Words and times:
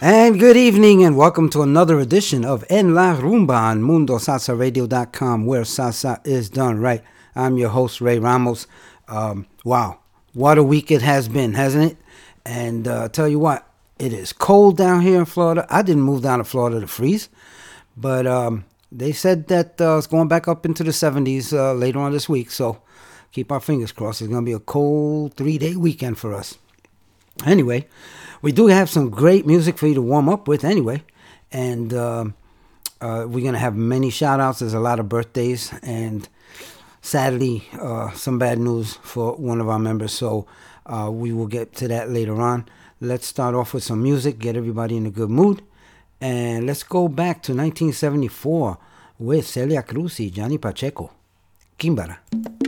And 0.00 0.38
good 0.38 0.56
evening, 0.56 1.02
and 1.02 1.16
welcome 1.16 1.50
to 1.50 1.62
another 1.62 1.98
edition 1.98 2.44
of 2.44 2.64
En 2.70 2.94
La 2.94 3.16
Rumba 3.16 3.56
on 3.56 3.82
MundoSalsaRadio.com, 3.82 5.44
where 5.44 5.62
salsa 5.62 6.24
is 6.24 6.48
done 6.48 6.78
right. 6.78 7.02
I'm 7.34 7.56
your 7.56 7.70
host, 7.70 8.00
Ray 8.00 8.20
Ramos. 8.20 8.68
Um, 9.08 9.48
wow, 9.64 9.98
what 10.34 10.56
a 10.56 10.62
week 10.62 10.92
it 10.92 11.02
has 11.02 11.28
been, 11.28 11.54
hasn't 11.54 11.90
it? 11.90 11.98
And 12.46 12.86
uh, 12.86 13.08
tell 13.08 13.26
you 13.26 13.40
what, 13.40 13.68
it 13.98 14.12
is 14.12 14.32
cold 14.32 14.76
down 14.76 15.00
here 15.00 15.18
in 15.18 15.24
Florida. 15.24 15.66
I 15.68 15.82
didn't 15.82 16.02
move 16.02 16.22
down 16.22 16.38
to 16.38 16.44
Florida 16.44 16.78
to 16.78 16.86
freeze, 16.86 17.28
but 17.96 18.24
um, 18.24 18.66
they 18.92 19.10
said 19.10 19.48
that 19.48 19.80
uh, 19.80 19.98
it's 19.98 20.06
going 20.06 20.28
back 20.28 20.46
up 20.46 20.64
into 20.64 20.84
the 20.84 20.92
70s 20.92 21.52
uh, 21.52 21.72
later 21.72 21.98
on 21.98 22.12
this 22.12 22.28
week. 22.28 22.52
So 22.52 22.80
keep 23.32 23.50
our 23.50 23.58
fingers 23.58 23.90
crossed. 23.90 24.20
It's 24.22 24.30
going 24.30 24.44
to 24.44 24.48
be 24.48 24.52
a 24.52 24.60
cold 24.60 25.34
three 25.34 25.58
day 25.58 25.74
weekend 25.74 26.18
for 26.18 26.34
us. 26.34 26.56
Anyway, 27.46 27.86
we 28.42 28.52
do 28.52 28.66
have 28.66 28.90
some 28.90 29.10
great 29.10 29.46
music 29.46 29.78
for 29.78 29.86
you 29.86 29.94
to 29.94 30.02
warm 30.02 30.28
up 30.28 30.48
with 30.48 30.64
anyway. 30.64 31.02
And 31.50 31.92
uh, 31.94 32.26
uh, 33.00 33.24
we're 33.28 33.42
going 33.42 33.52
to 33.52 33.58
have 33.58 33.76
many 33.76 34.10
shout 34.10 34.40
outs. 34.40 34.58
There's 34.60 34.74
a 34.74 34.80
lot 34.80 35.00
of 35.00 35.08
birthdays. 35.08 35.72
And 35.82 36.28
sadly, 37.00 37.68
uh, 37.80 38.10
some 38.12 38.38
bad 38.38 38.58
news 38.58 38.94
for 39.02 39.34
one 39.36 39.60
of 39.60 39.68
our 39.68 39.78
members. 39.78 40.12
So 40.12 40.46
uh, 40.86 41.10
we 41.12 41.32
will 41.32 41.46
get 41.46 41.74
to 41.76 41.88
that 41.88 42.10
later 42.10 42.40
on. 42.40 42.66
Let's 43.00 43.26
start 43.26 43.54
off 43.54 43.74
with 43.74 43.84
some 43.84 44.02
music, 44.02 44.38
get 44.38 44.56
everybody 44.56 44.96
in 44.96 45.06
a 45.06 45.10
good 45.10 45.30
mood. 45.30 45.62
And 46.20 46.66
let's 46.66 46.82
go 46.82 47.06
back 47.06 47.42
to 47.44 47.52
1974 47.52 48.78
with 49.20 49.46
Celia 49.46 49.82
Cruz 49.82 50.18
y 50.18 50.30
Johnny 50.32 50.58
Pacheco. 50.58 51.12
Quimbara. 51.78 52.67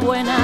buena 0.00 0.39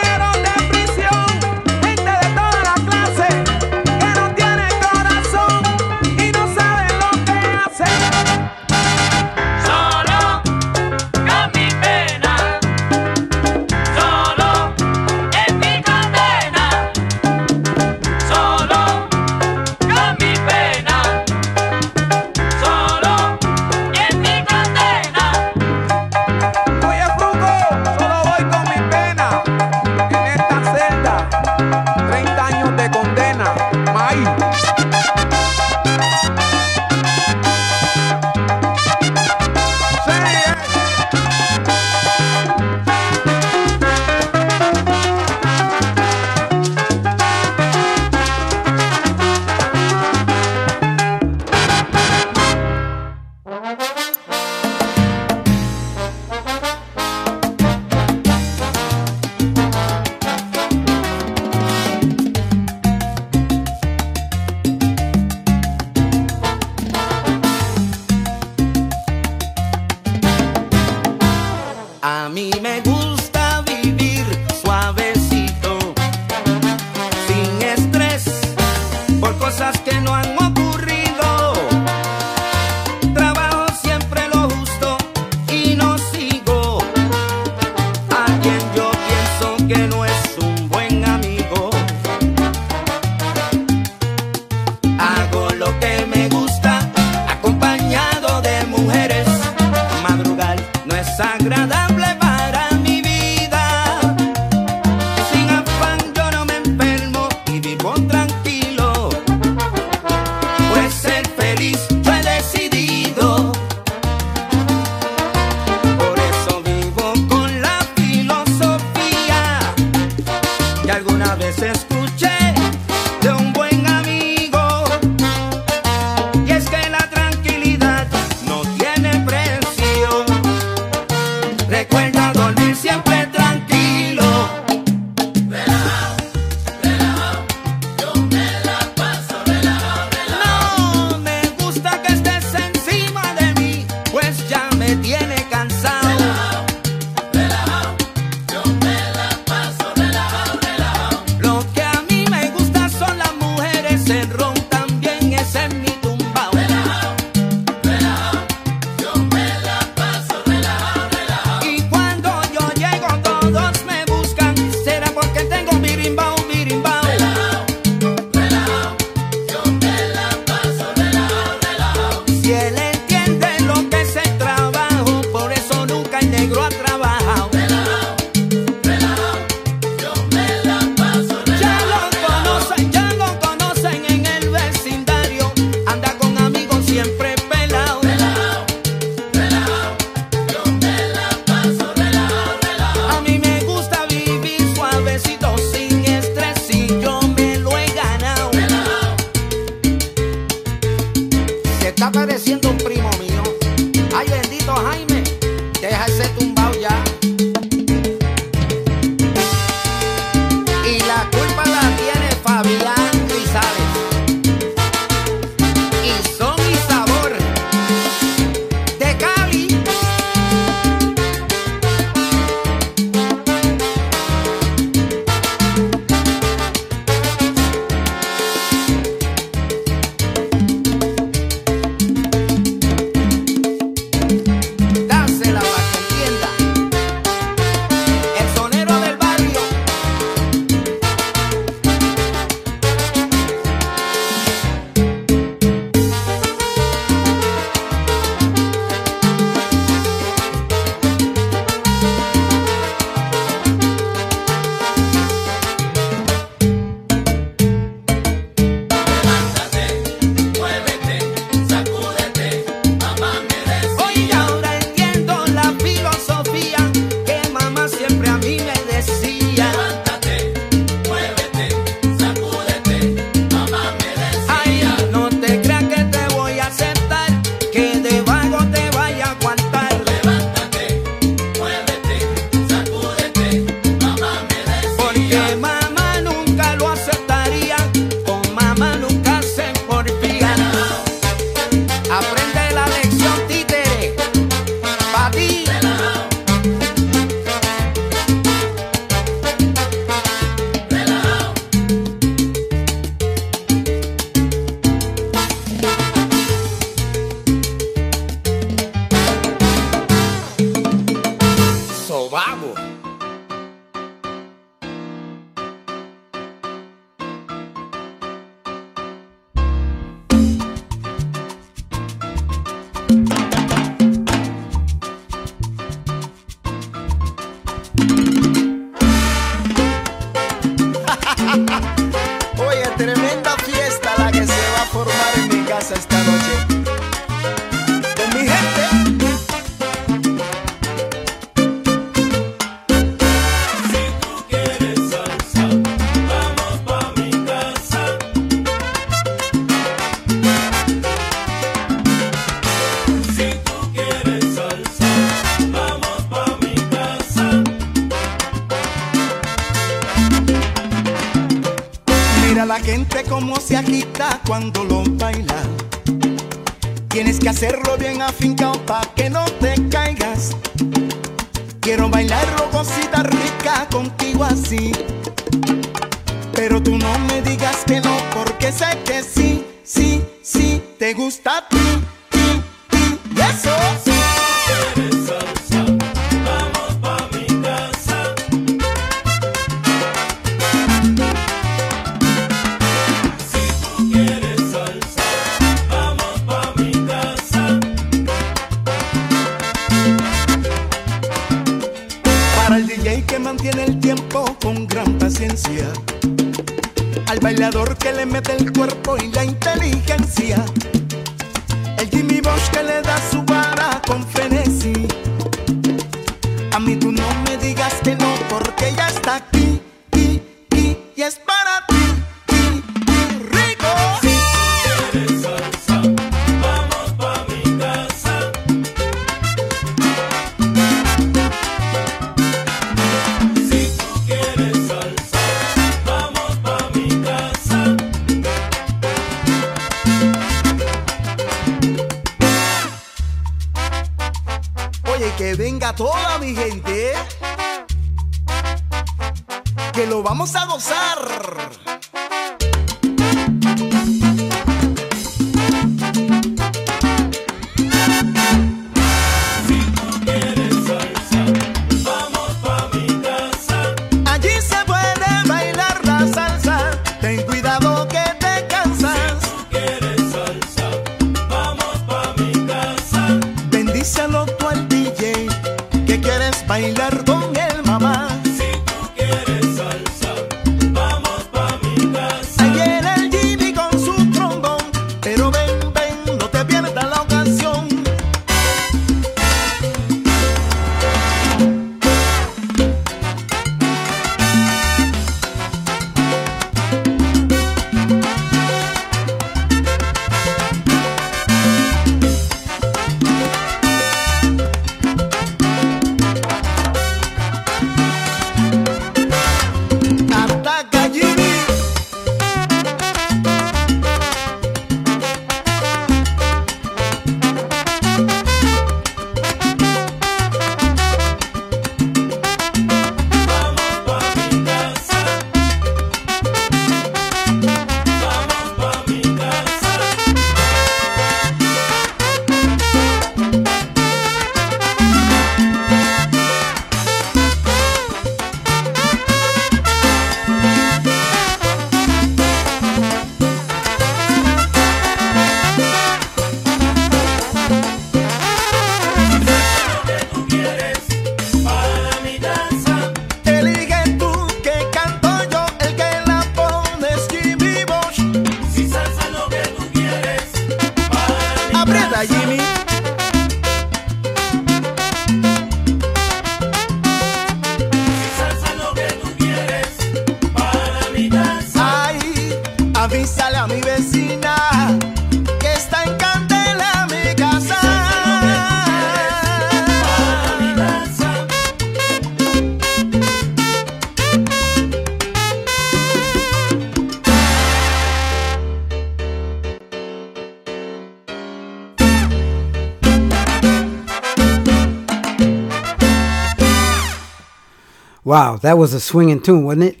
Wow, 598.28 598.58
that 598.58 598.76
was 598.76 598.92
a 598.92 599.00
swinging 599.00 599.40
tune, 599.40 599.64
wasn't 599.64 599.84
it? 599.84 600.00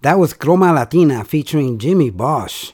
That 0.00 0.18
was 0.18 0.32
Croma 0.32 0.72
Latina 0.72 1.22
featuring 1.22 1.78
Jimmy 1.78 2.08
Bosch, 2.08 2.72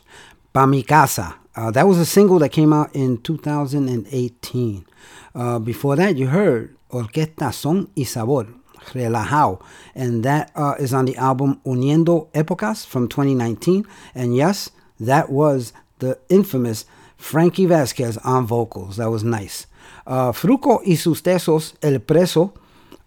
Pa 0.53 0.67
Mi 0.67 0.85
Casa. 0.85 1.35
Uh, 1.57 1.73
that 1.73 1.89
was 1.89 1.99
a 1.99 2.07
single 2.07 2.39
that 2.39 2.51
came 2.51 2.73
out 2.73 2.95
in 2.95 3.21
2018. 3.21 4.87
Uh, 5.35 5.59
before 5.59 5.97
that, 5.97 6.17
you 6.17 6.29
heard 6.29 6.77
Orquesta 6.93 7.53
Son 7.53 7.91
y 7.97 8.05
Sabor, 8.05 8.47
Relajao, 8.93 9.61
and 9.97 10.25
that 10.25 10.53
uh, 10.55 10.77
is 10.79 10.95
on 10.95 11.07
the 11.07 11.17
album 11.17 11.61
Uniendo 11.67 12.31
Épocas 12.31 12.87
from 12.87 13.09
2019. 13.09 13.85
And 14.15 14.37
yes, 14.37 14.71
that 15.01 15.29
was 15.29 15.73
the 15.99 16.21
infamous 16.29 16.85
Frankie 17.17 17.67
Vasquez 17.67 18.17
on 18.19 18.47
vocals. 18.47 18.99
That 18.99 19.11
was 19.11 19.25
nice. 19.25 19.67
Uh, 20.07 20.31
Fruko 20.31 20.87
y 20.87 20.95
sus 20.95 21.21
tesos, 21.21 21.75
El 21.83 21.99
Preso, 21.99 22.55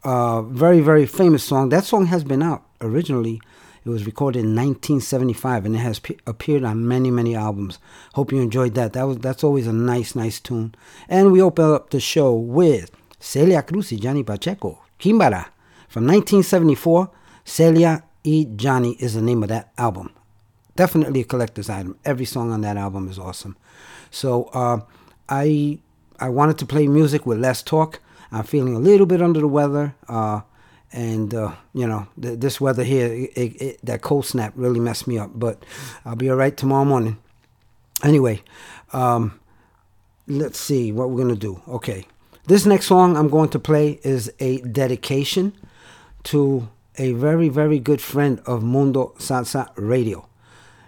uh, 0.03 0.41
very, 0.43 0.79
very 0.79 1.05
famous 1.05 1.43
song. 1.43 1.69
That 1.69 1.83
song 1.83 2.07
has 2.07 2.23
been 2.23 2.41
out 2.43 2.63
originally. 2.81 3.41
It 3.85 3.89
was 3.89 4.05
recorded 4.05 4.39
in 4.39 4.55
1975 4.55 5.65
and 5.65 5.75
it 5.75 5.79
has 5.79 5.99
pe- 5.99 6.17
appeared 6.25 6.63
on 6.63 6.87
many, 6.87 7.09
many 7.09 7.35
albums. 7.35 7.79
Hope 8.15 8.31
you 8.31 8.41
enjoyed 8.41 8.73
that. 8.75 8.93
That 8.93 9.03
was 9.03 9.17
that's 9.19 9.43
always 9.43 9.65
a 9.65 9.73
nice, 9.73 10.13
nice 10.13 10.39
tune. 10.39 10.75
And 11.07 11.31
we 11.31 11.41
open 11.41 11.65
up 11.65 11.89
the 11.89 12.01
show 12.01 12.33
with 12.33 12.91
Celia 13.19 13.63
Cruz 13.63 13.91
y 13.91 13.97
Johnny 13.97 14.23
Pacheco, 14.23 14.81
Quimbara, 14.99 15.47
from 15.87 16.05
1974. 16.05 17.09
Celia 17.45 18.03
y 18.25 18.45
Johnny 18.57 18.97
is 18.99 19.13
the 19.13 19.21
name 19.21 19.41
of 19.41 19.49
that 19.49 19.71
album. 19.77 20.11
Definitely 20.75 21.21
a 21.21 21.23
collector's 21.23 21.69
item. 21.69 21.97
Every 22.03 22.25
song 22.25 22.51
on 22.51 22.61
that 22.61 22.75
album 22.75 23.07
is 23.07 23.17
awesome. 23.17 23.55
So 24.11 24.45
uh, 24.53 24.81
I 25.29 25.79
I 26.19 26.29
wanted 26.29 26.57
to 26.59 26.65
play 26.65 26.87
music 26.87 27.25
with 27.25 27.39
less 27.39 27.61
talk. 27.61 28.01
I'm 28.31 28.43
feeling 28.43 28.75
a 28.75 28.79
little 28.79 29.05
bit 29.05 29.21
under 29.21 29.39
the 29.39 29.47
weather, 29.47 29.95
uh, 30.07 30.41
and 30.91 31.33
uh, 31.33 31.53
you 31.73 31.87
know 31.87 32.07
th- 32.21 32.39
this 32.39 32.59
weather 32.61 32.83
here, 32.83 33.07
it, 33.07 33.31
it, 33.37 33.61
it- 33.61 33.79
that 33.83 34.01
cold 34.01 34.25
snap 34.25 34.53
really 34.55 34.79
messed 34.79 35.07
me 35.07 35.17
up. 35.17 35.31
But 35.35 35.63
I'll 36.05 36.15
be 36.15 36.29
all 36.29 36.35
right 36.37 36.55
tomorrow 36.55 36.85
morning. 36.85 37.17
Anyway, 38.03 38.43
um, 38.93 39.39
let's 40.27 40.59
see 40.59 40.91
what 40.91 41.09
we're 41.09 41.21
gonna 41.23 41.35
do. 41.35 41.61
Okay, 41.67 42.05
this 42.45 42.65
next 42.65 42.85
song 42.87 43.17
I'm 43.17 43.29
going 43.29 43.49
to 43.49 43.59
play 43.59 43.99
is 44.03 44.31
a 44.39 44.59
dedication 44.61 45.53
to 46.23 46.67
a 46.97 47.13
very 47.13 47.47
very 47.49 47.79
good 47.79 48.01
friend 48.01 48.41
of 48.45 48.63
Mundo 48.63 49.13
Salsa 49.19 49.69
Radio. 49.75 50.27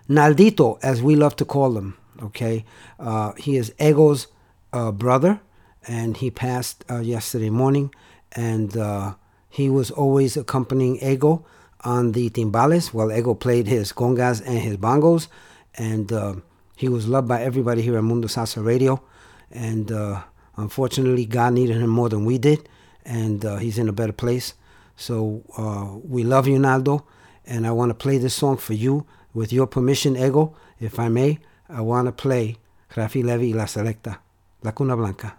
Naldito, 0.10 0.80
as 0.82 1.02
we 1.04 1.15
love 1.15 1.36
to 1.38 1.45
call 1.45 1.78
him. 1.78 1.95
Okay, 2.21 2.65
uh, 2.99 3.32
he 3.38 3.56
is 3.56 3.73
Ego's 3.80 4.28
uh, 4.73 4.91
brother, 4.91 5.39
and 5.88 6.18
he 6.18 6.30
passed 6.32 6.84
uh, 6.89 7.00
yesterday 7.00 7.50
morning. 7.50 7.94
And 8.34 8.78
uh, 8.78 9.15
he 9.50 9.70
was 9.70 9.92
always 9.92 10.38
accompanying 10.38 10.98
Ego 11.02 11.46
on 11.82 12.12
the 12.12 12.30
timbales 12.30 12.94
while 12.94 13.12
Ego 13.12 13.34
played 13.34 13.68
his 13.68 13.92
congas 13.92 14.42
and 14.46 14.60
his 14.60 14.78
bongos. 14.78 15.28
And 15.76 16.12
uh, 16.12 16.36
he 16.76 16.88
was 16.88 17.08
loved 17.08 17.28
by 17.28 17.42
everybody 17.42 17.82
here 17.82 17.98
at 17.98 18.04
Mundo 18.04 18.28
Salsa 18.28 18.63
Radio. 18.63 19.04
And 19.52 19.92
uh, 19.92 20.24
unfortunately, 20.58 21.26
God 21.26 21.54
needed 21.54 21.78
him 21.78 21.89
more 21.89 22.10
than 22.10 22.26
we 22.26 22.38
did, 22.38 22.70
and 23.06 23.44
uh, 23.44 23.58
he's 23.58 23.78
in 23.78 23.89
a 23.89 23.94
better 23.94 24.13
place. 24.13 24.54
So 24.96 25.44
uh, 25.58 25.98
we 26.04 26.24
love 26.24 26.48
you, 26.48 26.60
Naldo, 26.60 27.06
and 27.46 27.65
I 27.65 27.72
want 27.72 27.89
to 27.89 27.96
play 27.96 28.18
this 28.18 28.36
song 28.36 28.58
for 28.58 28.74
you 28.74 29.06
with 29.34 29.52
your 29.52 29.68
permission, 29.68 30.15
Ego. 30.15 30.56
If 30.80 31.00
I 31.00 31.08
may, 31.08 31.39
I 31.68 31.82
want 31.82 32.08
to 32.08 32.12
play 32.12 32.58
Rafi 32.96 33.24
Levy 33.24 33.52
y 33.52 33.58
La 33.58 33.65
Selecta, 33.65 34.20
La 34.63 34.72
Cuna 34.72 34.96
Blanca. 34.96 35.38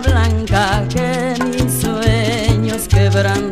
Blanca 0.00 0.84
que 0.88 1.34
mis 1.44 1.80
sueños 1.80 2.86
quebrantó. 2.88 3.49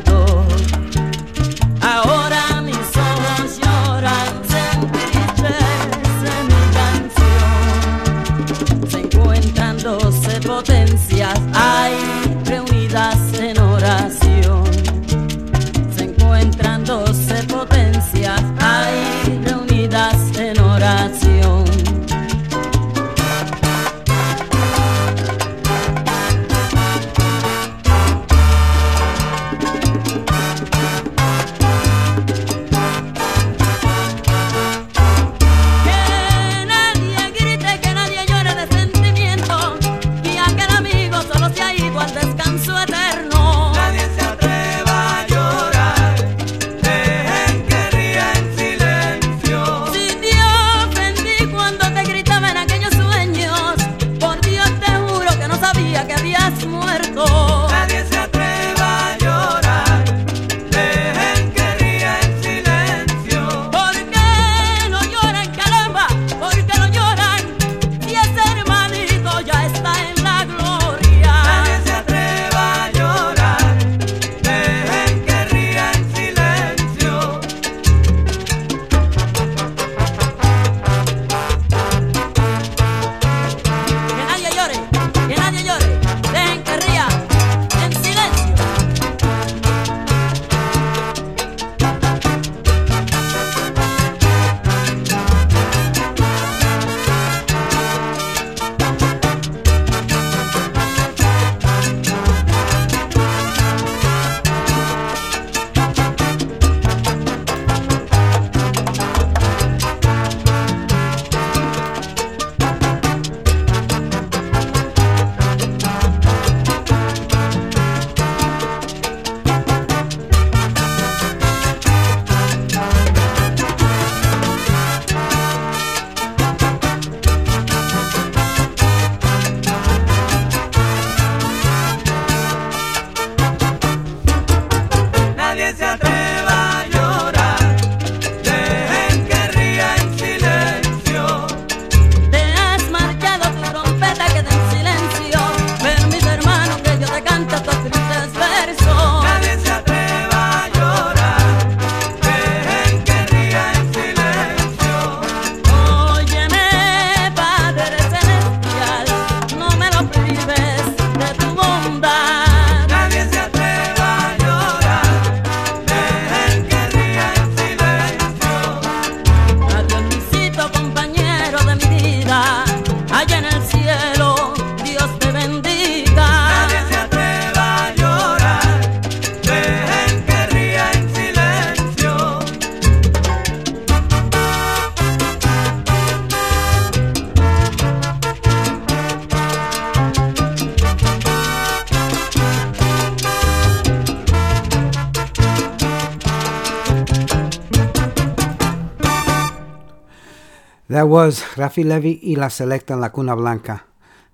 Was 201.09 201.41
Rafi 201.57 201.85
Levy 201.85 202.21
y 202.23 202.35
La 202.35 202.51
Selecta 202.51 202.93
en 202.93 203.01
La 203.01 203.09
Cuna 203.09 203.35
Blanca. 203.35 203.83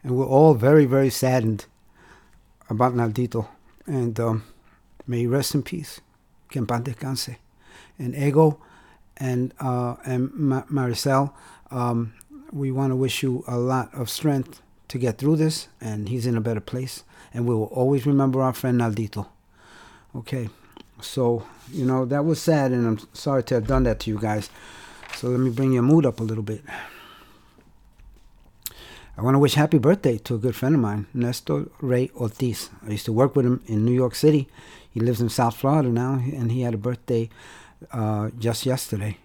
And 0.02 0.16
we're 0.16 0.26
all 0.26 0.54
very, 0.54 0.86
very 0.86 1.08
saddened 1.08 1.66
about 2.68 2.94
Naldito. 2.94 3.46
And 3.86 4.18
um, 4.18 4.42
may 5.06 5.20
he 5.20 5.26
rest 5.28 5.54
in 5.54 5.62
peace. 5.62 6.00
Que 6.50 6.58
en 6.58 6.66
paz 6.66 6.80
descanse. 6.80 7.36
And 7.96 8.16
Ego 8.16 8.58
and, 9.16 9.54
uh, 9.60 9.94
and 10.04 10.34
Ma- 10.34 10.64
Maricel, 10.64 11.32
um, 11.70 12.12
we 12.50 12.72
want 12.72 12.90
to 12.90 12.96
wish 12.96 13.22
you 13.22 13.44
a 13.46 13.56
lot 13.56 13.94
of 13.94 14.10
strength 14.10 14.60
to 14.88 14.98
get 14.98 15.16
through 15.16 15.36
this. 15.36 15.68
And 15.80 16.08
he's 16.08 16.26
in 16.26 16.36
a 16.36 16.40
better 16.40 16.60
place. 16.60 17.04
And 17.32 17.46
we 17.46 17.54
will 17.54 17.66
always 17.66 18.04
remember 18.04 18.42
our 18.42 18.52
friend 18.52 18.80
Naldito. 18.80 19.28
Okay. 20.16 20.48
So, 21.00 21.46
you 21.70 21.84
know, 21.84 22.04
that 22.06 22.24
was 22.24 22.42
sad. 22.42 22.72
And 22.72 22.84
I'm 22.84 23.08
sorry 23.12 23.44
to 23.44 23.54
have 23.54 23.68
done 23.68 23.84
that 23.84 24.00
to 24.00 24.10
you 24.10 24.18
guys. 24.18 24.50
So 25.16 25.28
let 25.28 25.38
me 25.40 25.50
bring 25.50 25.72
your 25.72 25.82
mood 25.82 26.06
up 26.06 26.20
a 26.20 26.24
little 26.24 26.42
bit. 26.42 26.62
I 29.16 29.22
want 29.22 29.36
to 29.36 29.38
wish 29.38 29.54
happy 29.54 29.78
birthday 29.78 30.18
to 30.18 30.34
a 30.34 30.38
good 30.38 30.56
friend 30.56 30.74
of 30.74 30.80
mine, 30.80 31.06
Nestor 31.14 31.66
Ray 31.80 32.10
Ortiz. 32.16 32.70
I 32.84 32.90
used 32.90 33.04
to 33.04 33.12
work 33.12 33.36
with 33.36 33.46
him 33.46 33.62
in 33.66 33.84
New 33.84 33.92
York 33.92 34.16
City. 34.16 34.48
He 34.90 34.98
lives 34.98 35.20
in 35.20 35.28
South 35.28 35.56
Florida 35.56 35.88
now, 35.88 36.14
and 36.14 36.50
he 36.50 36.62
had 36.62 36.74
a 36.74 36.78
birthday 36.78 37.30
uh, 37.92 38.30
just 38.38 38.66
yesterday. 38.66 39.18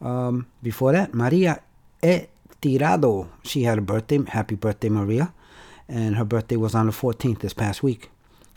Um, 0.00 0.46
before 0.62 0.92
that, 0.92 1.14
Maria 1.14 1.60
E. 2.02 2.26
Tirado. 2.62 3.28
She 3.42 3.64
had 3.64 3.78
a 3.78 3.82
birthday. 3.82 4.22
Happy 4.24 4.54
birthday, 4.54 4.88
Maria. 4.88 5.34
And 5.88 6.14
her 6.16 6.24
birthday 6.24 6.56
was 6.56 6.74
on 6.76 6.86
the 6.86 6.92
14th 6.92 7.40
this 7.40 7.52
past 7.52 7.82
week. 7.82 8.10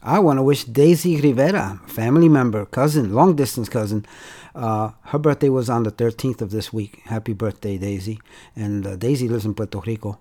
I 0.03 0.19
want 0.19 0.38
to 0.38 0.43
wish 0.43 0.63
Daisy 0.63 1.19
Rivera, 1.19 1.81
family 1.88 2.29
member, 2.29 2.65
cousin, 2.65 3.13
long 3.13 3.36
distance 3.36 3.67
cousin. 3.69 4.05
Uh, 4.53 4.91
her 5.05 5.19
birthday 5.19 5.49
was 5.49 5.69
on 5.69 5.83
the 5.83 5.91
13th 5.91 6.41
of 6.41 6.51
this 6.51 6.71
week. 6.71 7.01
Happy 7.05 7.33
birthday, 7.33 7.77
Daisy. 7.77 8.19
And 8.55 8.86
uh, 8.86 8.95
Daisy 8.95 9.27
lives 9.27 9.45
in 9.45 9.53
Puerto 9.53 9.79
Rico. 9.86 10.19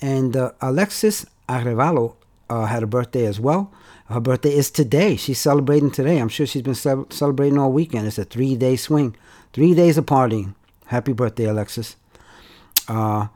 And 0.00 0.36
uh, 0.36 0.52
Alexis 0.60 1.26
Arevalo 1.48 2.16
uh, 2.48 2.66
had 2.66 2.82
a 2.82 2.86
birthday 2.86 3.26
as 3.26 3.40
well. 3.40 3.72
Her 4.06 4.20
birthday 4.20 4.54
is 4.54 4.70
today. 4.70 5.16
She's 5.16 5.38
celebrating 5.38 5.90
today. 5.90 6.18
I'm 6.18 6.28
sure 6.28 6.46
she's 6.46 6.62
been 6.62 6.74
ce- 6.74 7.10
celebrating 7.10 7.58
all 7.58 7.72
weekend. 7.72 8.06
It's 8.06 8.18
a 8.18 8.24
three 8.24 8.54
day 8.56 8.76
swing, 8.76 9.16
three 9.52 9.74
days 9.74 9.98
of 9.98 10.06
partying. 10.06 10.54
Happy 10.86 11.12
birthday, 11.12 11.44
Alexis. 11.46 11.96
Uh, 12.88 13.26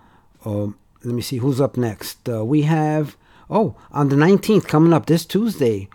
um, 0.44 0.76
let 1.02 1.14
me 1.14 1.22
see 1.22 1.38
who's 1.38 1.60
up 1.60 1.76
next. 1.76 2.28
Uh, 2.28 2.44
we 2.44 2.62
have, 2.62 3.16
oh, 3.50 3.76
on 3.90 4.08
the 4.08 4.16
19th, 4.16 4.66
coming 4.66 4.92
up 4.92 5.06
this 5.06 5.26
Tuesday, 5.26 5.88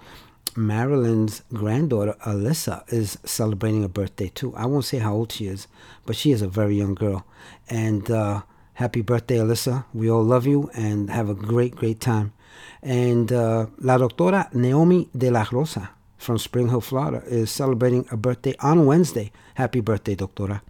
Marilyn's 0.55 1.41
granddaughter, 1.53 2.15
Alyssa, 2.25 2.83
is 2.91 3.17
celebrating 3.25 3.83
a 3.83 3.89
birthday 3.89 4.29
too. 4.29 4.53
I 4.55 4.65
won't 4.65 4.85
say 4.85 4.99
how 4.99 5.13
old 5.13 5.31
she 5.31 5.47
is, 5.47 5.67
but 6.05 6.15
she 6.15 6.31
is 6.31 6.41
a 6.41 6.47
very 6.47 6.77
young 6.77 6.95
girl. 6.95 7.25
And 7.69 8.09
uh, 8.09 8.43
happy 8.75 9.01
birthday, 9.01 9.37
Alyssa. 9.37 9.85
We 9.93 10.09
all 10.09 10.23
love 10.23 10.45
you 10.45 10.69
and 10.73 11.09
have 11.09 11.29
a 11.29 11.33
great, 11.33 11.75
great 11.75 11.99
time. 11.99 12.33
And 12.81 13.31
uh, 13.33 13.67
La 13.79 13.97
Doctora 13.97 14.53
Naomi 14.53 15.09
de 15.17 15.29
la 15.29 15.45
Rosa 15.51 15.89
from 16.17 16.37
Spring 16.37 16.69
Hill, 16.69 16.81
Florida, 16.81 17.21
is 17.25 17.51
celebrating 17.51 18.05
a 18.11 18.17
birthday 18.17 18.55
on 18.59 18.85
Wednesday. 18.85 19.31
Happy 19.55 19.81
birthday, 19.81 20.15
Doctora. 20.15 20.61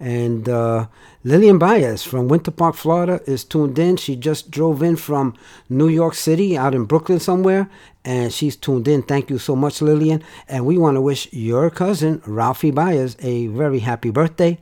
And 0.00 0.48
uh, 0.48 0.88
Lillian 1.22 1.58
Baez 1.58 2.02
from 2.02 2.28
Winter 2.28 2.50
Park, 2.50 2.74
Florida, 2.74 3.20
is 3.26 3.44
tuned 3.44 3.78
in. 3.78 3.96
She 3.96 4.16
just 4.16 4.50
drove 4.50 4.82
in 4.82 4.96
from 4.96 5.34
New 5.68 5.88
York 5.88 6.14
City, 6.14 6.56
out 6.56 6.74
in 6.74 6.84
Brooklyn 6.84 7.20
somewhere, 7.20 7.70
and 8.04 8.32
she's 8.32 8.56
tuned 8.56 8.88
in. 8.88 9.02
Thank 9.02 9.30
you 9.30 9.38
so 9.38 9.56
much, 9.56 9.80
Lillian. 9.80 10.22
And 10.48 10.66
we 10.66 10.76
want 10.76 10.96
to 10.96 11.00
wish 11.00 11.32
your 11.32 11.70
cousin, 11.70 12.22
Ralphie 12.26 12.70
Baez, 12.70 13.16
a 13.20 13.46
very 13.48 13.80
happy 13.80 14.10
birthday. 14.10 14.58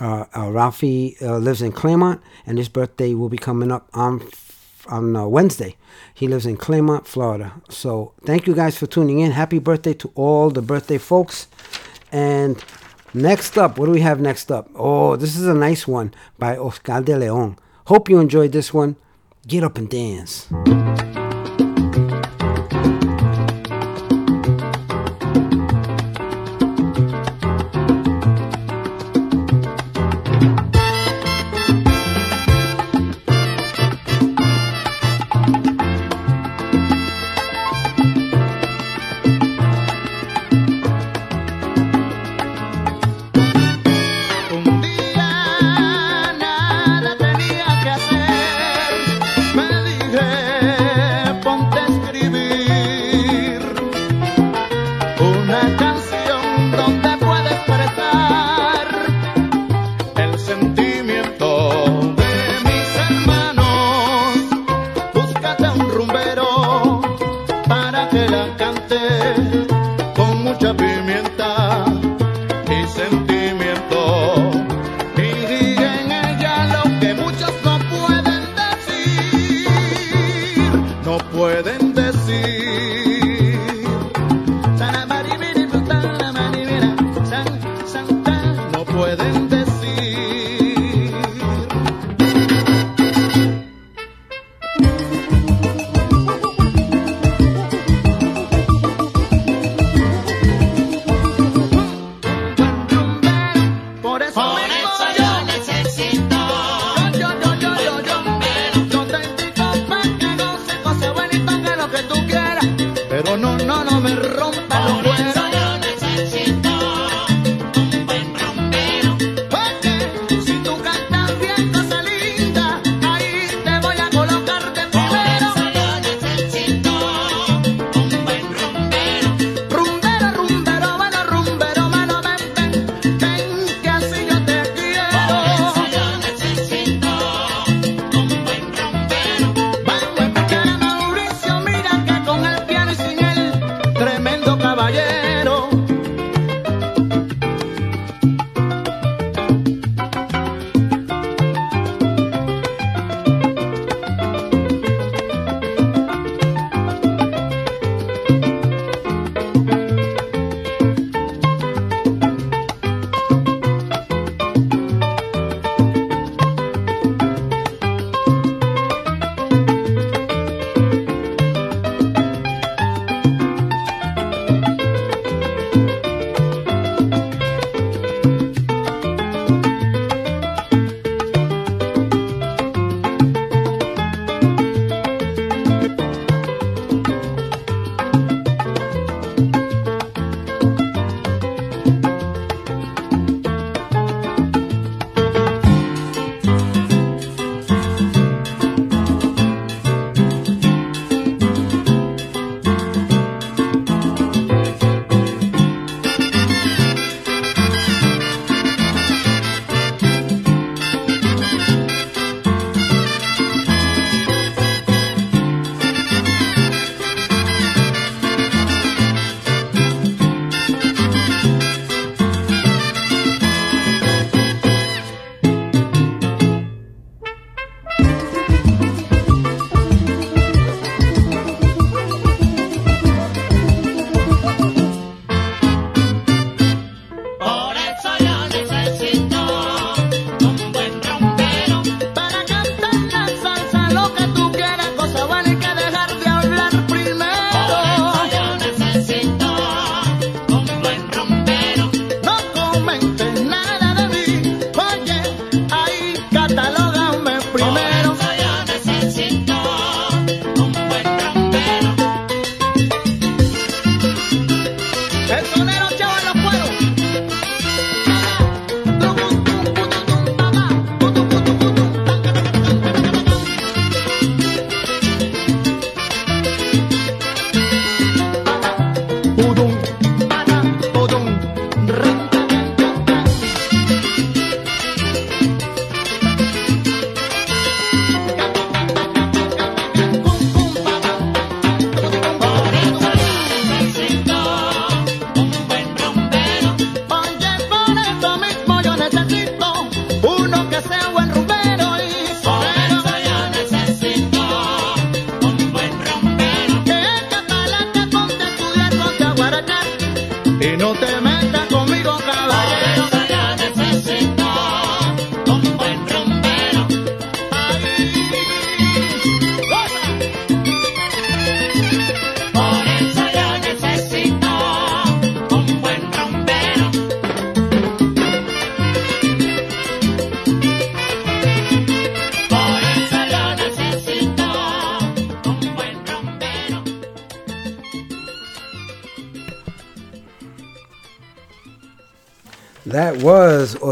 Uh, 0.00 0.26
uh, 0.36 0.50
Ralphie 0.50 1.16
uh, 1.20 1.38
lives 1.38 1.60
in 1.62 1.72
Clermont, 1.72 2.20
and 2.46 2.58
his 2.58 2.68
birthday 2.68 3.14
will 3.14 3.28
be 3.28 3.38
coming 3.38 3.72
up 3.72 3.88
on 3.94 4.22
on 4.88 5.14
uh, 5.16 5.26
Wednesday. 5.26 5.76
He 6.14 6.28
lives 6.28 6.46
in 6.46 6.56
Clermont, 6.56 7.06
Florida. 7.06 7.52
So 7.68 8.14
thank 8.24 8.46
you 8.46 8.54
guys 8.54 8.78
for 8.78 8.86
tuning 8.86 9.20
in. 9.20 9.32
Happy 9.32 9.58
birthday 9.58 9.94
to 9.94 10.10
all 10.14 10.50
the 10.50 10.62
birthday 10.62 10.98
folks. 10.98 11.46
And 12.10 12.62
next 13.14 13.58
up, 13.58 13.78
what 13.78 13.86
do 13.86 13.92
we 13.92 14.00
have 14.00 14.20
next 14.20 14.50
up? 14.50 14.68
Oh, 14.74 15.16
this 15.16 15.36
is 15.36 15.46
a 15.46 15.54
nice 15.54 15.86
one 15.86 16.14
by 16.38 16.56
Oscar 16.56 17.00
D'León. 17.00 17.56
Hope 17.86 18.08
you 18.08 18.18
enjoyed 18.18 18.52
this 18.52 18.74
one. 18.74 18.96
Get 19.46 19.64
up 19.64 19.78
and 19.78 19.88
dance. 19.88 20.46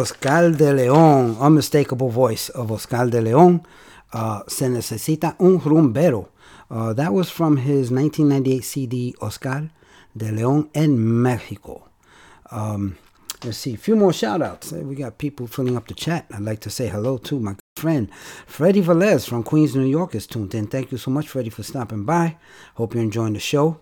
Oscar 0.06 0.52
D'León, 0.52 1.36
unmistakable 1.40 2.10
voice 2.10 2.48
of 2.50 2.70
Oscar 2.70 3.06
D'León. 3.10 3.64
Uh, 4.12 4.40
Se 4.46 4.68
necesita 4.68 5.34
un 5.40 5.58
rumbero. 5.58 6.28
Uh, 6.70 6.92
that 6.92 7.12
was 7.12 7.28
from 7.28 7.56
his 7.56 7.90
1998 7.90 8.62
CD 8.62 9.14
Oscar 9.20 9.68
D'León 10.16 10.68
en 10.76 10.96
Mexico. 11.22 11.88
Um, 12.52 12.96
let's 13.42 13.58
see, 13.58 13.74
a 13.74 13.76
few 13.76 13.96
more 13.96 14.12
shout 14.12 14.42
outs. 14.42 14.70
We 14.70 14.94
got 14.94 15.18
people 15.18 15.48
filling 15.48 15.76
up 15.76 15.88
the 15.88 15.94
chat. 15.94 16.26
I'd 16.32 16.42
like 16.42 16.60
to 16.60 16.70
say 16.70 16.86
hello 16.86 17.18
to 17.18 17.40
my 17.40 17.56
friend 17.76 18.08
Freddie 18.46 18.82
Velez 18.82 19.28
from 19.28 19.42
Queens, 19.42 19.74
New 19.74 19.86
York 19.86 20.14
is 20.14 20.28
tuned 20.28 20.54
in. 20.54 20.68
Thank 20.68 20.92
you 20.92 20.98
so 20.98 21.10
much, 21.10 21.26
Freddie, 21.26 21.50
for 21.50 21.64
stopping 21.64 22.04
by. 22.04 22.36
Hope 22.76 22.94
you're 22.94 23.02
enjoying 23.02 23.32
the 23.32 23.40
show. 23.40 23.80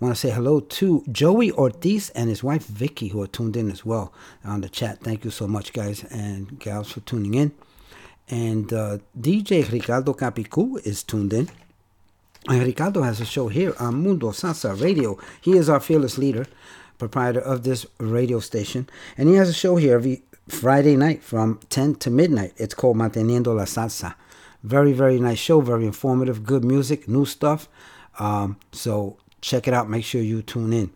Want 0.00 0.14
to 0.14 0.20
say 0.20 0.30
hello 0.30 0.60
to 0.60 1.04
Joey 1.12 1.52
Ortiz 1.52 2.10
and 2.10 2.28
his 2.28 2.42
wife 2.42 2.66
Vicky, 2.66 3.08
who 3.08 3.22
are 3.22 3.26
tuned 3.26 3.56
in 3.56 3.70
as 3.70 3.84
well 3.84 4.12
on 4.44 4.60
the 4.60 4.68
chat. 4.68 5.00
Thank 5.00 5.24
you 5.24 5.30
so 5.30 5.46
much, 5.46 5.72
guys 5.72 6.04
and 6.10 6.58
gals, 6.58 6.90
for 6.92 7.00
tuning 7.00 7.34
in. 7.34 7.52
And 8.28 8.72
uh, 8.72 8.98
DJ 9.18 9.70
Ricardo 9.70 10.14
Capicu 10.14 10.84
is 10.86 11.02
tuned 11.02 11.32
in. 11.32 11.48
And 12.48 12.62
Ricardo 12.62 13.02
has 13.02 13.20
a 13.20 13.24
show 13.24 13.48
here 13.48 13.74
on 13.78 14.02
Mundo 14.02 14.30
Salsa 14.30 14.80
Radio. 14.80 15.18
He 15.40 15.56
is 15.56 15.68
our 15.68 15.78
fearless 15.78 16.18
leader, 16.18 16.46
proprietor 16.98 17.40
of 17.40 17.62
this 17.62 17.86
radio 17.98 18.40
station. 18.40 18.88
And 19.16 19.28
he 19.28 19.36
has 19.36 19.48
a 19.48 19.54
show 19.54 19.76
here 19.76 19.94
every 19.94 20.22
Friday 20.48 20.96
night 20.96 21.22
from 21.22 21.60
10 21.68 21.96
to 21.96 22.10
midnight. 22.10 22.52
It's 22.56 22.74
called 22.74 22.96
Manteniendo 22.96 23.54
la 23.54 23.64
Salsa. 23.64 24.14
Very, 24.64 24.92
very 24.92 25.20
nice 25.20 25.38
show, 25.38 25.60
very 25.60 25.86
informative, 25.86 26.44
good 26.44 26.64
music, 26.64 27.06
new 27.08 27.24
stuff. 27.24 27.68
Um, 28.18 28.56
so 28.72 29.18
check 29.42 29.68
it 29.68 29.74
out. 29.74 29.90
Make 29.90 30.04
sure 30.04 30.22
you 30.22 30.40
tune 30.40 30.72
in. 30.72 30.90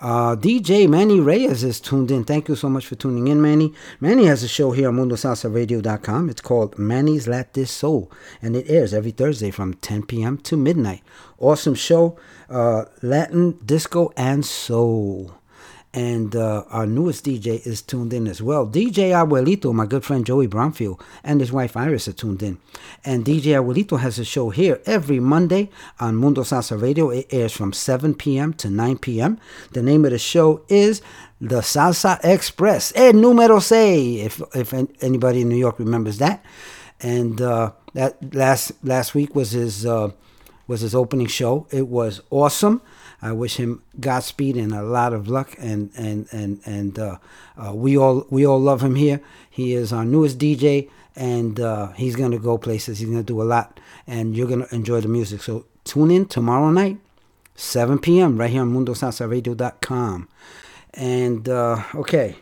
Uh, 0.00 0.36
DJ 0.36 0.88
Manny 0.88 1.18
Reyes 1.18 1.64
is 1.64 1.80
tuned 1.80 2.12
in. 2.12 2.22
Thank 2.22 2.48
you 2.48 2.54
so 2.54 2.68
much 2.68 2.86
for 2.86 2.94
tuning 2.94 3.26
in, 3.26 3.42
Manny. 3.42 3.74
Manny 3.98 4.26
has 4.26 4.44
a 4.44 4.48
show 4.48 4.70
here 4.70 4.88
on 4.88 4.96
MundoSalsaRadio.com. 4.96 6.30
It's 6.30 6.40
called 6.40 6.78
Manny's 6.78 7.26
Latin 7.26 7.66
Soul, 7.66 8.12
and 8.40 8.54
it 8.54 8.66
airs 8.68 8.94
every 8.94 9.10
Thursday 9.10 9.50
from 9.50 9.74
10 9.74 10.04
p.m. 10.04 10.38
to 10.38 10.56
midnight. 10.56 11.02
Awesome 11.38 11.74
show, 11.74 12.16
uh, 12.48 12.84
Latin, 13.02 13.58
disco, 13.64 14.12
and 14.16 14.46
soul. 14.46 15.37
And 15.94 16.36
uh, 16.36 16.64
our 16.68 16.86
newest 16.86 17.24
DJ 17.24 17.66
is 17.66 17.80
tuned 17.80 18.12
in 18.12 18.26
as 18.26 18.42
well. 18.42 18.66
DJ 18.66 19.10
Abuelito, 19.10 19.72
my 19.72 19.86
good 19.86 20.04
friend 20.04 20.24
Joey 20.24 20.46
Bromfield, 20.46 21.02
and 21.24 21.40
his 21.40 21.50
wife 21.50 21.76
Iris 21.76 22.06
are 22.08 22.12
tuned 22.12 22.42
in. 22.42 22.58
And 23.04 23.24
DJ 23.24 23.54
Abuelito 23.58 23.98
has 23.98 24.18
a 24.18 24.24
show 24.24 24.50
here 24.50 24.80
every 24.84 25.18
Monday 25.18 25.70
on 25.98 26.16
Mundo 26.16 26.42
Salsa 26.42 26.80
Radio. 26.80 27.08
It 27.10 27.26
airs 27.30 27.52
from 27.52 27.72
7 27.72 28.14
p.m. 28.14 28.52
to 28.54 28.68
9 28.68 28.98
p.m. 28.98 29.40
The 29.72 29.82
name 29.82 30.04
of 30.04 30.10
the 30.10 30.18
show 30.18 30.62
is 30.68 31.00
The 31.40 31.60
Salsa 31.62 32.20
Express. 32.22 32.92
El 32.94 33.14
número 33.14 33.62
seis, 33.62 34.26
if, 34.26 34.42
if 34.54 34.74
anybody 35.02 35.40
in 35.40 35.48
New 35.48 35.56
York 35.56 35.78
remembers 35.78 36.18
that. 36.18 36.44
And 37.00 37.40
uh, 37.40 37.72
that 37.94 38.34
last 38.34 38.72
last 38.84 39.14
week 39.14 39.34
was 39.34 39.52
his 39.52 39.86
uh, 39.86 40.10
was 40.66 40.80
his 40.82 40.94
opening 40.94 41.26
show. 41.28 41.66
It 41.70 41.88
was 41.88 42.20
awesome. 42.30 42.82
I 43.20 43.32
wish 43.32 43.56
him 43.56 43.82
Godspeed 43.98 44.56
and 44.56 44.72
a 44.72 44.82
lot 44.82 45.12
of 45.12 45.28
luck. 45.28 45.54
And 45.58 45.90
and 45.96 46.26
and 46.32 46.60
and 46.64 46.98
uh, 46.98 47.18
uh, 47.56 47.74
we 47.74 47.96
all 47.96 48.26
we 48.30 48.46
all 48.46 48.60
love 48.60 48.82
him 48.82 48.94
here. 48.94 49.20
He 49.50 49.74
is 49.74 49.92
our 49.92 50.04
newest 50.04 50.38
DJ, 50.38 50.88
and 51.16 51.58
uh, 51.58 51.88
he's 51.92 52.16
gonna 52.16 52.38
go 52.38 52.58
places. 52.58 53.00
He's 53.00 53.08
gonna 53.08 53.22
do 53.22 53.42
a 53.42 53.44
lot, 53.44 53.80
and 54.06 54.36
you're 54.36 54.48
gonna 54.48 54.68
enjoy 54.70 55.00
the 55.00 55.08
music. 55.08 55.42
So 55.42 55.66
tune 55.84 56.10
in 56.10 56.26
tomorrow 56.26 56.70
night, 56.70 56.98
7 57.56 57.98
p.m. 57.98 58.38
right 58.38 58.50
here 58.50 58.62
on 58.62 58.72
MundoSalsaRadio.com. 58.72 60.28
And 60.94 61.48
uh, 61.48 61.82
okay, 61.94 62.36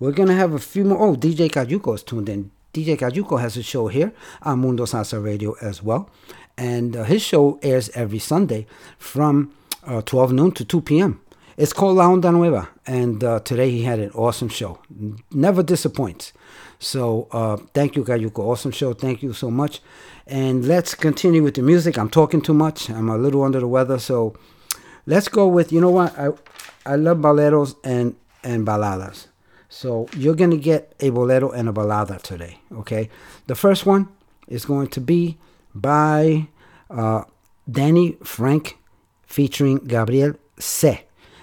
we're 0.00 0.12
gonna 0.12 0.34
have 0.34 0.52
a 0.52 0.58
few 0.58 0.84
more. 0.84 1.00
Oh, 1.00 1.14
DJ 1.14 1.48
Kajuko 1.48 1.94
is 1.94 2.02
tuned 2.02 2.28
in. 2.28 2.50
DJ 2.74 2.98
Kajuko 2.98 3.40
has 3.40 3.56
a 3.56 3.62
show 3.62 3.86
here 3.88 4.12
on 4.42 4.58
Mundo 4.58 4.84
Salsa 4.84 5.22
Radio 5.22 5.54
as 5.62 5.82
well, 5.82 6.10
and 6.58 6.96
uh, 6.96 7.04
his 7.04 7.22
show 7.22 7.58
airs 7.62 7.88
every 7.90 8.18
Sunday 8.18 8.66
from 8.98 9.52
uh, 9.86 10.02
12 10.02 10.32
noon 10.32 10.52
to 10.52 10.64
2 10.64 10.80
p.m. 10.82 11.20
It's 11.56 11.72
called 11.72 11.96
La 11.96 12.06
Onda 12.08 12.32
Nueva, 12.32 12.68
and 12.86 13.24
uh, 13.24 13.40
today 13.40 13.70
he 13.70 13.82
had 13.82 13.98
an 13.98 14.10
awesome 14.10 14.48
show. 14.50 14.78
Never 15.30 15.62
disappoints. 15.62 16.34
So 16.78 17.28
uh, 17.32 17.56
thank 17.72 17.96
you, 17.96 18.04
Kayuko. 18.04 18.40
Awesome 18.40 18.72
show. 18.72 18.92
Thank 18.92 19.22
you 19.22 19.32
so 19.32 19.50
much. 19.50 19.80
And 20.26 20.66
let's 20.66 20.94
continue 20.94 21.42
with 21.42 21.54
the 21.54 21.62
music. 21.62 21.96
I'm 21.96 22.10
talking 22.10 22.42
too 22.42 22.52
much. 22.52 22.90
I'm 22.90 23.08
a 23.08 23.16
little 23.16 23.42
under 23.42 23.60
the 23.60 23.68
weather, 23.68 23.98
so 23.98 24.36
let's 25.06 25.28
go 25.28 25.46
with 25.48 25.72
you 25.72 25.80
know 25.80 25.90
what 25.90 26.18
I 26.18 26.28
I 26.84 26.96
love 26.96 27.18
boleros 27.18 27.74
and 27.82 28.16
and 28.44 28.66
baladas. 28.66 29.28
So 29.70 30.08
you're 30.16 30.34
gonna 30.34 30.58
get 30.58 30.94
a 31.00 31.08
bolero 31.10 31.50
and 31.50 31.68
a 31.68 31.72
balada 31.72 32.20
today. 32.20 32.58
Okay. 32.72 33.08
The 33.46 33.54
first 33.54 33.86
one 33.86 34.08
is 34.46 34.64
going 34.66 34.88
to 34.88 35.00
be 35.00 35.38
by 35.74 36.48
uh, 36.90 37.24
Danny 37.70 38.18
Frank 38.22 38.76
featuring 39.26 39.78
Gabriel 39.78 40.34
C. 40.58 41.00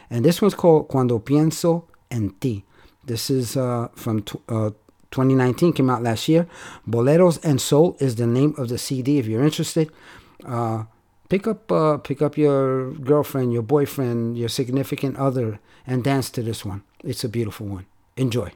And 0.10 0.24
this 0.26 0.42
one's 0.42 0.56
called 0.56 0.88
Cuando 0.88 1.20
Pienso 1.20 1.86
en 2.10 2.32
Ti. 2.40 2.64
This 3.06 3.30
is 3.30 3.58
uh, 3.58 3.90
from 3.96 4.22
tw- 4.24 4.42
uh, 4.48 4.72
2019, 5.12 5.74
came 5.74 5.90
out 5.90 6.02
last 6.02 6.28
year. 6.28 6.48
Boleros 6.88 7.44
and 7.44 7.62
Soul 7.62 7.96
is 8.00 8.16
the 8.16 8.26
name 8.26 8.56
of 8.58 8.70
the 8.70 8.78
CD. 8.78 9.20
If 9.20 9.28
you're 9.28 9.44
interested, 9.44 9.92
uh, 10.46 10.86
pick 11.30 11.48
up 11.48 11.72
uh, 11.72 11.98
pick 11.98 12.22
up 12.22 12.38
your 12.38 12.92
girlfriend, 12.94 13.54
your 13.54 13.62
boyfriend, 13.62 14.38
your 14.38 14.50
significant 14.50 15.18
other, 15.18 15.60
and 15.86 16.04
dance 16.04 16.30
to 16.32 16.42
this 16.42 16.66
one. 16.66 16.84
It's 17.04 17.24
a 17.24 17.30
beautiful 17.30 17.68
one. 17.68 17.86
Enjoy. 18.18 18.52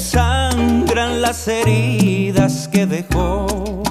Sangran 0.00 1.20
las 1.20 1.46
heridas 1.46 2.68
que 2.68 2.86
dejó. 2.86 3.82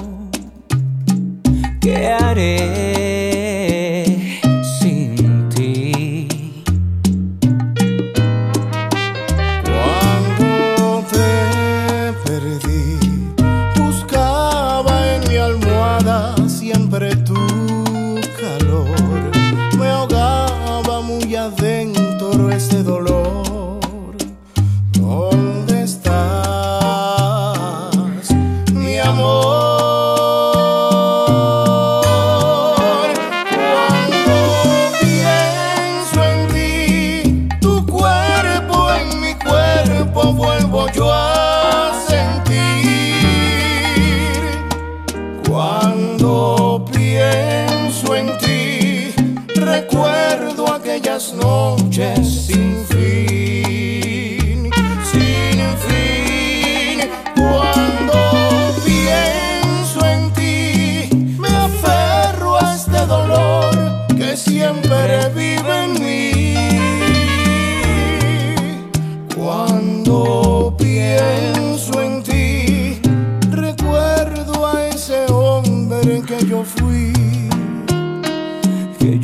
¿Qué 1.80 2.08
haré 2.08 3.09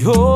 behold. 0.07 0.36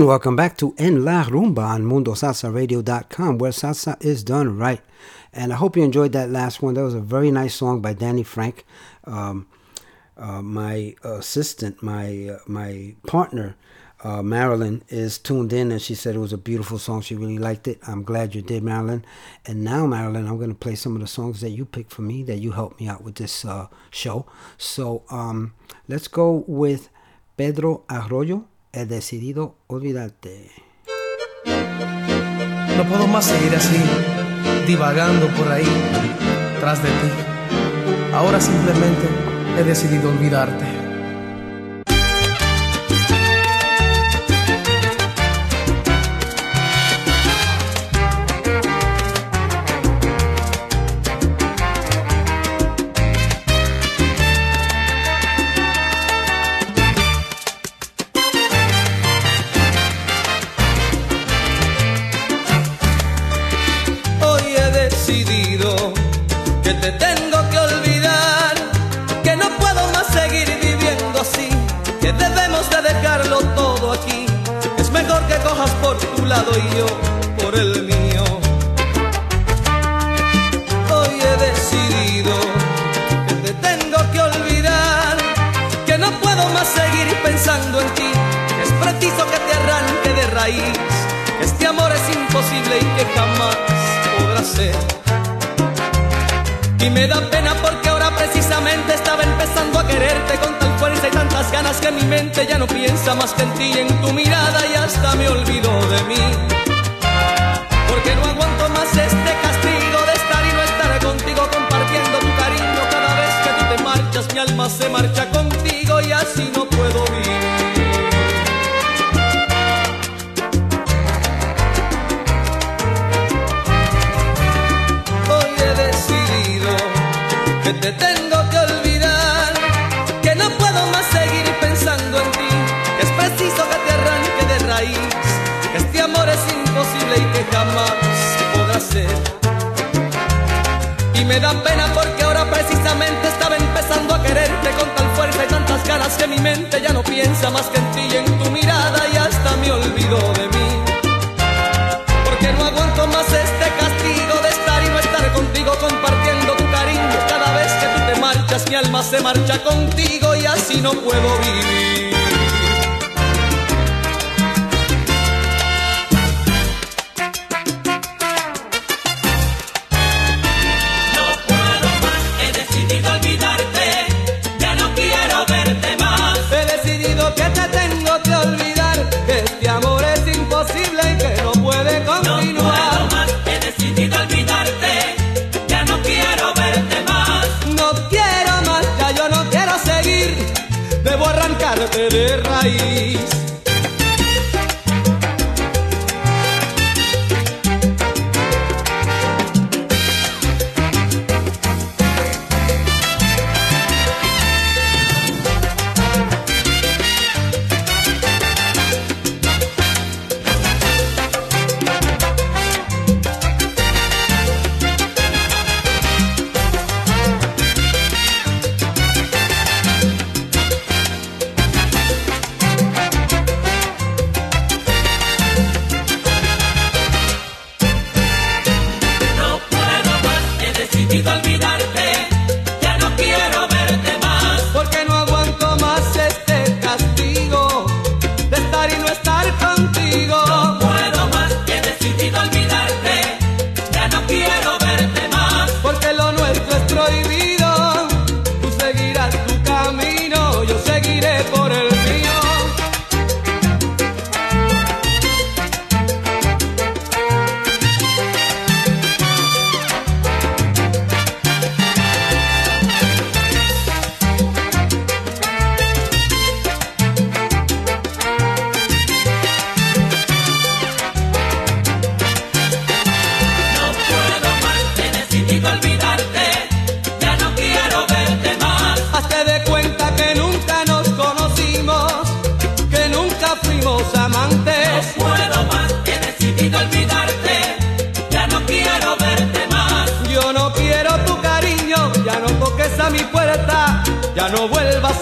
And 0.00 0.08
welcome 0.08 0.34
back 0.34 0.56
to 0.56 0.74
En 0.78 1.04
La 1.04 1.24
Rumba 1.24 1.74
on 1.74 1.82
MundoSalsaRadio.com, 1.82 3.36
where 3.36 3.50
salsa 3.50 4.02
is 4.02 4.24
done 4.24 4.56
right. 4.56 4.80
And 5.30 5.52
I 5.52 5.56
hope 5.56 5.76
you 5.76 5.82
enjoyed 5.82 6.12
that 6.12 6.30
last 6.30 6.62
one. 6.62 6.72
That 6.72 6.84
was 6.84 6.94
a 6.94 7.02
very 7.02 7.30
nice 7.30 7.54
song 7.54 7.82
by 7.82 7.92
Danny 7.92 8.22
Frank. 8.22 8.64
Um, 9.04 9.46
uh, 10.16 10.40
my 10.40 10.94
assistant, 11.04 11.82
my 11.82 12.30
uh, 12.30 12.38
my 12.46 12.94
partner, 13.06 13.56
uh, 14.02 14.22
Marilyn, 14.22 14.82
is 14.88 15.18
tuned 15.18 15.52
in, 15.52 15.70
and 15.70 15.82
she 15.82 15.94
said 15.94 16.14
it 16.14 16.18
was 16.18 16.32
a 16.32 16.38
beautiful 16.38 16.78
song. 16.78 17.02
She 17.02 17.14
really 17.14 17.36
liked 17.36 17.68
it. 17.68 17.78
I'm 17.86 18.02
glad 18.02 18.34
you 18.34 18.40
did, 18.40 18.62
Marilyn. 18.62 19.04
And 19.44 19.62
now, 19.62 19.86
Marilyn, 19.86 20.26
I'm 20.26 20.38
going 20.38 20.48
to 20.48 20.54
play 20.54 20.76
some 20.76 20.94
of 20.94 21.02
the 21.02 21.08
songs 21.08 21.42
that 21.42 21.50
you 21.50 21.66
picked 21.66 21.92
for 21.92 22.00
me, 22.00 22.22
that 22.22 22.38
you 22.38 22.52
helped 22.52 22.80
me 22.80 22.88
out 22.88 23.04
with 23.04 23.16
this 23.16 23.44
uh, 23.44 23.66
show. 23.90 24.24
So 24.56 25.02
um, 25.10 25.52
let's 25.88 26.08
go 26.08 26.42
with 26.46 26.88
Pedro 27.36 27.84
Arroyo. 27.90 28.46
He 28.72 28.86
decidido 28.86 29.56
olvidarte. 29.66 30.48
No 32.76 32.84
puedo 32.88 33.08
más 33.08 33.24
seguir 33.24 33.52
así, 33.56 33.76
divagando 34.64 35.26
por 35.30 35.50
ahí, 35.50 35.66
tras 36.60 36.80
de 36.80 36.88
ti. 36.88 37.10
Ahora 38.14 38.40
simplemente 38.40 39.08
he 39.58 39.64
decidido 39.64 40.10
olvidarte. 40.10 40.69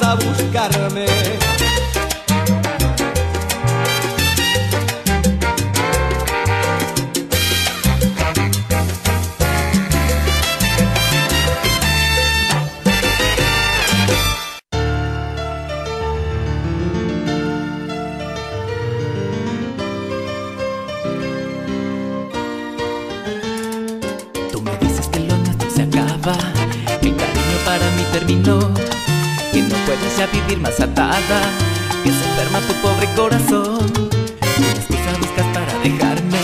a 0.08 0.16
buscarme. 0.16 1.47
sentir 30.58 30.60
más 30.60 30.80
atada 30.80 31.40
Que 32.04 32.10
se 32.10 32.24
enferma 32.24 32.60
tu 32.60 32.74
pobre 32.82 33.08
corazón. 33.14 33.92
Una 34.58 34.70
excusa 34.70 35.10
buscas 35.20 35.46
para 35.54 35.78
dejarme 35.82 36.38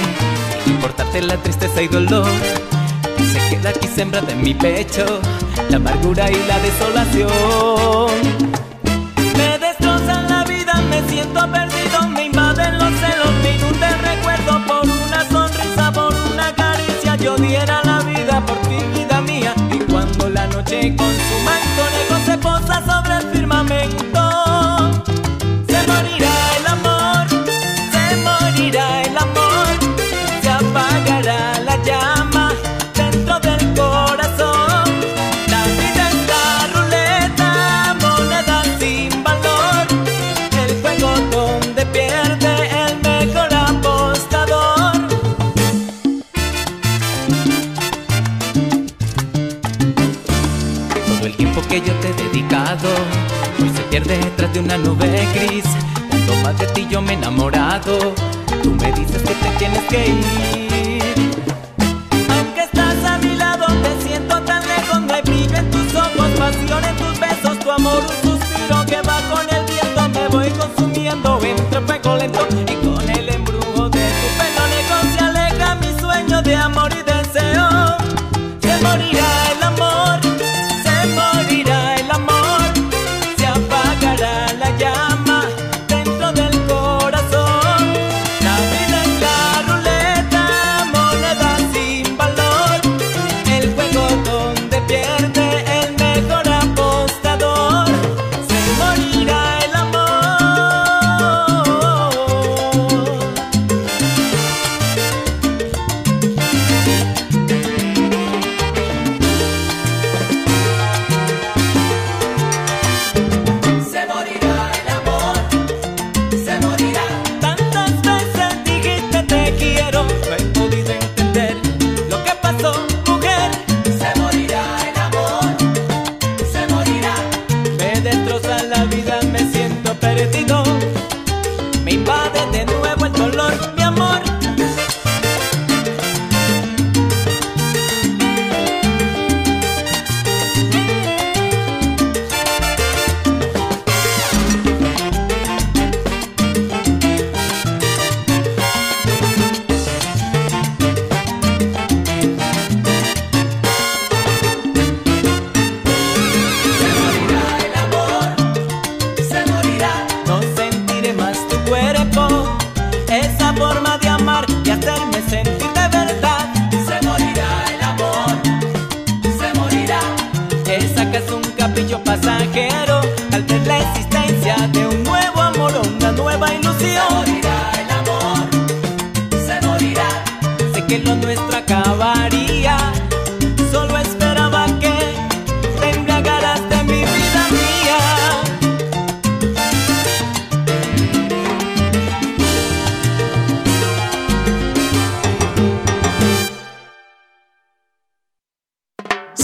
Importarte 0.66 1.22
la 1.22 1.36
tristeza 1.36 1.82
y 1.82 1.88
dolor 1.88 2.28
Que 3.16 3.24
se 3.24 3.38
queda 3.48 3.70
aquí 3.70 3.88
sembrada 3.88 4.30
en 4.32 4.42
mi 4.42 4.54
pecho 4.54 5.20
La 5.70 5.76
amargura 5.76 6.30
y 6.30 6.36
la 6.46 6.58
desolación. 6.60 8.10
Me 9.36 9.58
destrozan 9.58 10.28
la 10.28 10.44
vida, 10.44 10.74
me 10.90 11.02
siento 11.08 11.40
perdido 11.50 12.08
Me 12.08 12.24
invaden 12.26 12.78
los 12.78 12.92
celos, 13.00 13.32
me 13.42 13.56
inunda 13.56 13.88
recuerdo 13.96 14.66
Por 14.66 14.84
una 14.84 15.28
sonrisa, 15.28 15.92
por 15.92 16.14
una 16.32 16.54
caricia. 16.54 17.16
Yo 17.16 17.36
diera 17.36 17.82
la 17.84 18.00
vida 18.00 18.44
por 18.46 18.56
ti, 18.62 18.76
vida 18.94 19.20
mía 19.22 19.54
Y 19.72 19.78
cuando 19.90 20.28
la 20.30 20.46
noche 20.46 20.94
consuma 20.96 21.54
con 21.76 21.92
ego 22.02 22.26
se 22.26 22.38
posa 22.38 22.73
gris. 55.34 55.64
Cuanto 56.08 56.34
más 56.42 56.58
de 56.58 56.66
ti 56.68 56.86
yo 56.88 57.02
me 57.02 57.12
he 57.12 57.14
enamorado, 57.14 58.14
tú 58.62 58.70
me 58.72 58.92
dices 58.92 59.22
que 59.22 59.34
te 59.34 59.48
tienes 59.58 59.82
que 59.84 60.06
ir. 60.06 60.93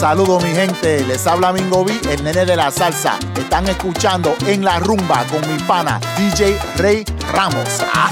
Saludos 0.00 0.42
mi 0.42 0.48
gente, 0.48 1.04
les 1.04 1.26
habla 1.26 1.52
Mingo 1.52 1.84
B, 1.84 1.92
el 2.10 2.24
nene 2.24 2.46
de 2.46 2.56
la 2.56 2.70
salsa. 2.70 3.18
Están 3.36 3.68
escuchando 3.68 4.34
en 4.46 4.64
la 4.64 4.78
rumba 4.78 5.26
con 5.26 5.42
mi 5.46 5.62
pana 5.64 6.00
DJ 6.16 6.58
Rey 6.78 7.04
Ramos. 7.34 7.84
Ah. 7.92 8.10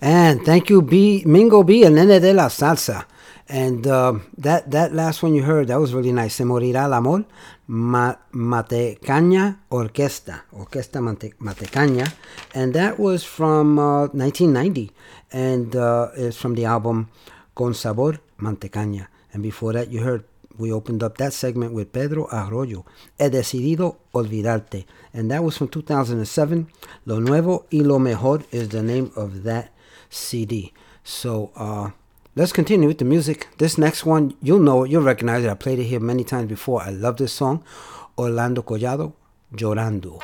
And 0.00 0.44
thank 0.44 0.70
you, 0.70 0.82
B 0.82 1.22
Mingo 1.24 1.62
B 1.62 1.84
and 1.84 1.94
Nene 1.94 2.18
de 2.18 2.34
la 2.34 2.48
Salsa. 2.48 3.06
And 3.48 3.86
uh, 3.86 4.14
that 4.38 4.72
that 4.72 4.92
last 4.92 5.22
one 5.22 5.34
you 5.34 5.44
heard, 5.44 5.68
that 5.68 5.78
was 5.78 5.94
really 5.94 6.10
nice. 6.10 6.34
Se 6.34 6.44
morirá 6.44 6.86
el 6.86 6.94
amor, 6.94 7.26
Ma- 7.74 8.18
Matecaña 8.32 9.60
Orquesta, 9.70 10.44
Orquesta 10.52 11.00
Mate- 11.00 11.34
Matecaña, 11.40 12.06
and 12.54 12.74
that 12.74 12.98
was 12.98 13.24
from 13.24 13.78
uh, 13.78 14.08
1990, 14.12 14.92
and 15.32 15.74
uh, 15.74 16.08
it's 16.14 16.36
from 16.36 16.54
the 16.54 16.66
album 16.66 17.08
Con 17.54 17.72
Sabor 17.72 18.20
Mantecaña. 18.38 19.08
And 19.32 19.42
before 19.42 19.72
that, 19.72 19.90
you 19.90 20.02
heard 20.02 20.24
we 20.58 20.70
opened 20.70 21.02
up 21.02 21.16
that 21.16 21.32
segment 21.32 21.72
with 21.72 21.92
Pedro 21.92 22.28
Arroyo, 22.30 22.84
He 23.18 23.30
decidido 23.30 23.96
olvidarte, 24.12 24.84
and 25.14 25.30
that 25.30 25.42
was 25.42 25.56
from 25.56 25.68
2007. 25.68 26.68
Lo 27.06 27.20
nuevo 27.20 27.64
y 27.70 27.78
lo 27.80 27.98
mejor 27.98 28.44
is 28.50 28.68
the 28.68 28.82
name 28.82 29.10
of 29.16 29.44
that 29.44 29.72
CD. 30.10 30.74
So 31.04 31.52
uh, 31.56 31.90
let's 32.34 32.52
continue 32.52 32.88
with 32.88 32.98
the 32.98 33.04
music. 33.04 33.48
This 33.58 33.76
next 33.78 34.04
one, 34.06 34.34
you'll 34.40 34.58
know 34.58 34.84
it, 34.84 34.90
you'll 34.90 35.02
recognize 35.02 35.44
it. 35.44 35.50
I 35.50 35.54
played 35.54 35.78
it 35.78 35.84
here 35.84 36.00
many 36.00 36.24
times 36.24 36.48
before. 36.48 36.82
I 36.82 36.90
love 36.90 37.16
this 37.16 37.32
song, 37.32 37.64
Orlando 38.18 38.62
Collado, 38.62 39.12
Llorando. 39.52 40.22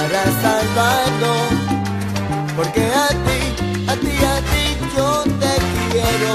para 0.00 0.24
salvarlo. 0.44 1.34
Porque 2.56 2.80
a 2.80 3.08
ti, 3.26 3.40
a 3.86 3.94
ti, 4.02 4.14
a 4.34 4.36
ti 4.50 4.64
yo 4.96 5.24
te 5.40 5.52
quiero. 5.90 6.32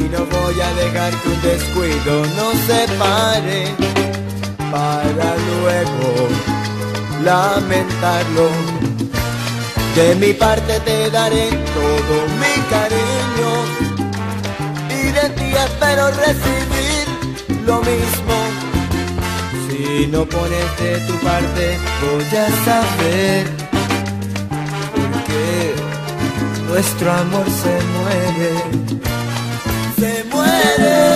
Y 0.00 0.02
no 0.12 0.20
voy 0.26 0.60
a 0.60 0.70
dejar 0.82 1.12
que 1.20 1.28
un 1.28 1.42
descuido 1.42 2.14
nos 2.38 2.56
separe 2.68 3.64
para 4.70 5.28
luego 5.48 6.10
lamentarlo. 7.24 8.48
De 9.94 10.14
mi 10.16 10.32
parte 10.32 10.78
te 10.80 11.10
daré 11.10 11.48
todo 11.78 12.14
mi 12.40 12.54
cariño 12.74 13.52
y 14.88 15.02
de 15.18 15.28
ti 15.36 15.48
espero 15.66 16.10
recibir 16.10 17.06
lo 17.66 17.80
mismo. 17.80 18.49
Si 19.82 20.06
no 20.08 20.26
pones 20.26 20.78
de 20.78 20.98
tu 21.06 21.14
parte, 21.20 21.78
voy 22.02 22.38
a 22.38 22.48
saber 22.66 23.46
por 24.94 25.24
qué 25.24 25.74
nuestro 26.68 27.10
amor 27.10 27.46
se 27.62 27.74
muere. 27.94 28.52
Se 29.98 30.24
muere. 30.24 31.09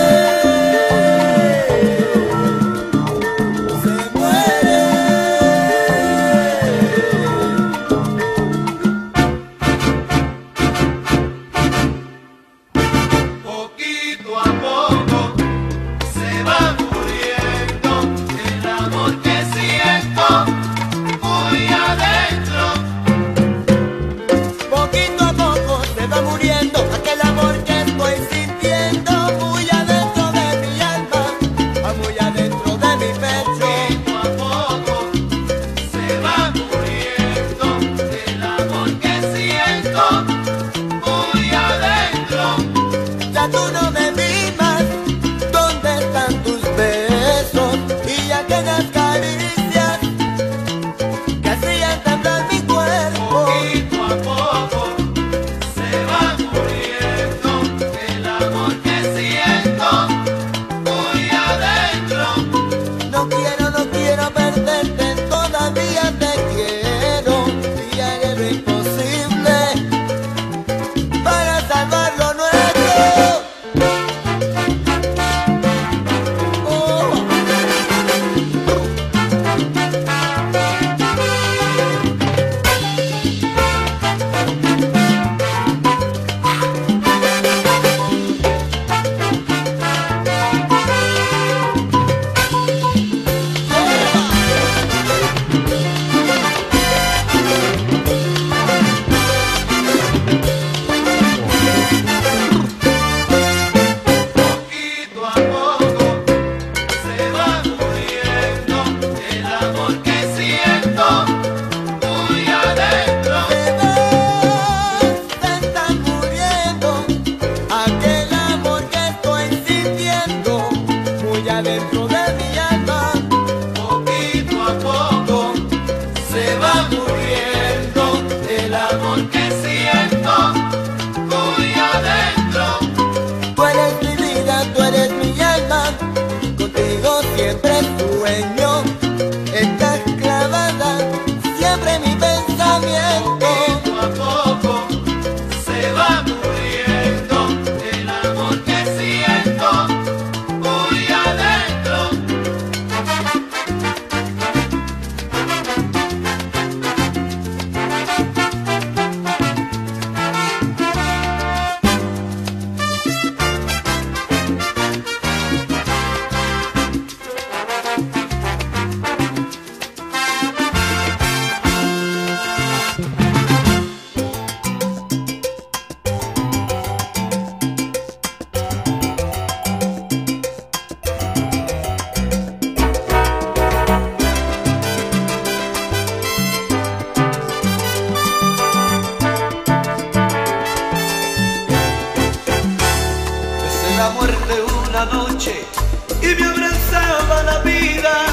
y 196.21 196.35
me 196.39 196.45
abrazaba 196.45 197.43
la 197.43 197.59
vida, 197.59 198.25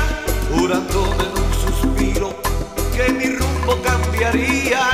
jurando 0.54 1.14
en 1.20 1.42
un 1.42 1.54
suspiro 1.54 2.34
que 2.94 3.12
mi 3.12 3.26
rumbo 3.36 3.80
cambiaría. 3.82 4.88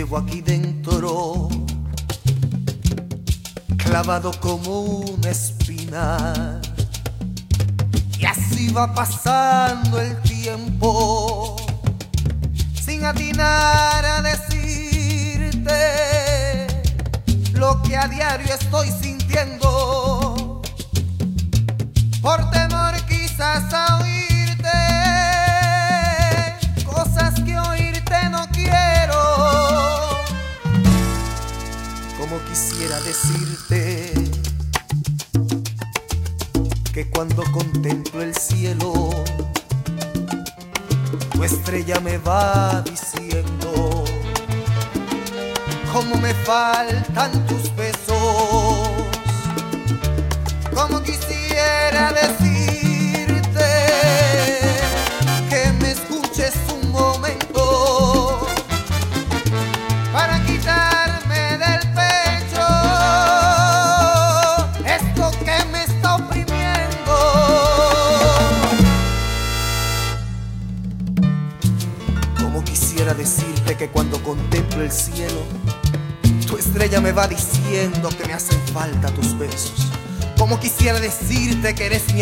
Llevo 0.00 0.16
aquí 0.16 0.39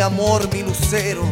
amor, 0.08 0.48
mi 0.52 0.62
lucero, 0.62 1.27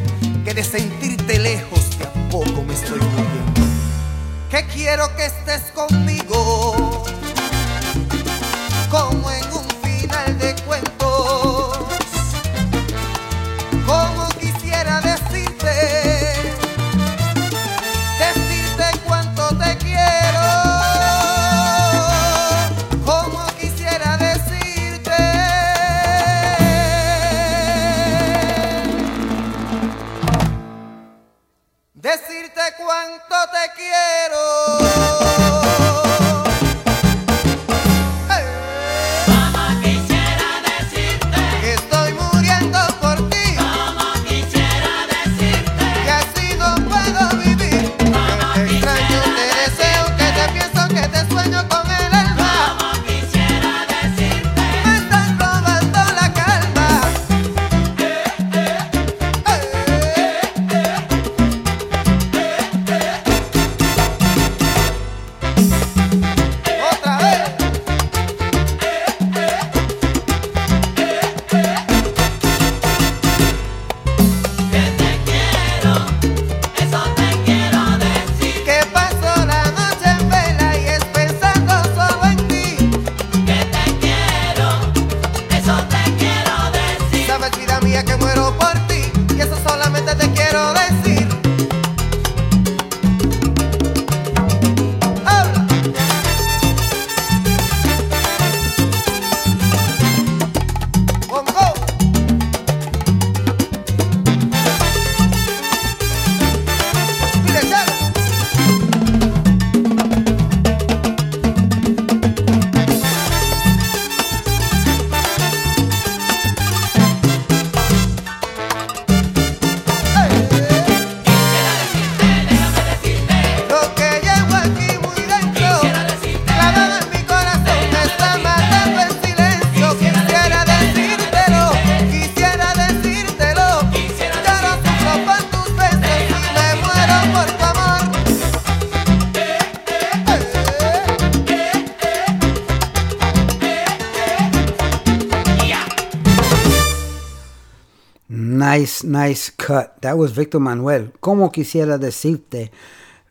Nice, 149.17 149.49
cut. 149.49 150.03
That 150.03 150.19
was 150.19 150.33
Victor 150.33 150.61
Manuelle. 150.61 151.11
Como 151.23 151.49
quisiera 151.51 151.99
decirte. 151.99 152.71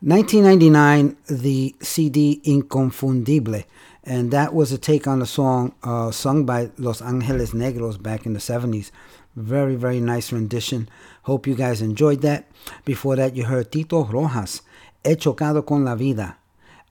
1999, 0.01 1.15
the 1.27 1.75
CD 1.79 2.41
Inconfundible. 2.43 3.65
And 4.03 4.31
that 4.31 4.55
was 4.55 4.71
a 4.71 4.79
take 4.79 5.05
on 5.05 5.19
the 5.19 5.27
song 5.27 5.75
uh, 5.83 6.09
sung 6.09 6.43
by 6.43 6.71
Los 6.79 7.03
Angeles 7.03 7.51
Negros 7.51 8.01
back 8.01 8.25
in 8.25 8.33
the 8.33 8.39
70s. 8.39 8.89
Very, 9.35 9.75
very 9.75 9.99
nice 9.99 10.33
rendition. 10.33 10.89
Hope 11.21 11.45
you 11.45 11.53
guys 11.53 11.83
enjoyed 11.83 12.21
that. 12.21 12.47
Before 12.83 13.15
that, 13.17 13.35
you 13.35 13.43
heard 13.43 13.71
Tito 13.71 14.05
Rojas, 14.05 14.63
He 15.03 15.15
Chocado 15.15 15.63
con 15.63 15.85
la 15.85 15.93
Vida. 15.93 16.37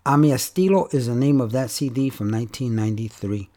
A 0.06 0.16
mi 0.16 0.30
estilo 0.30 0.86
is 0.94 1.08
the 1.08 1.16
name 1.16 1.40
of 1.40 1.50
that 1.50 1.70
CD 1.70 2.10
from 2.10 2.30
1993. 2.30 3.48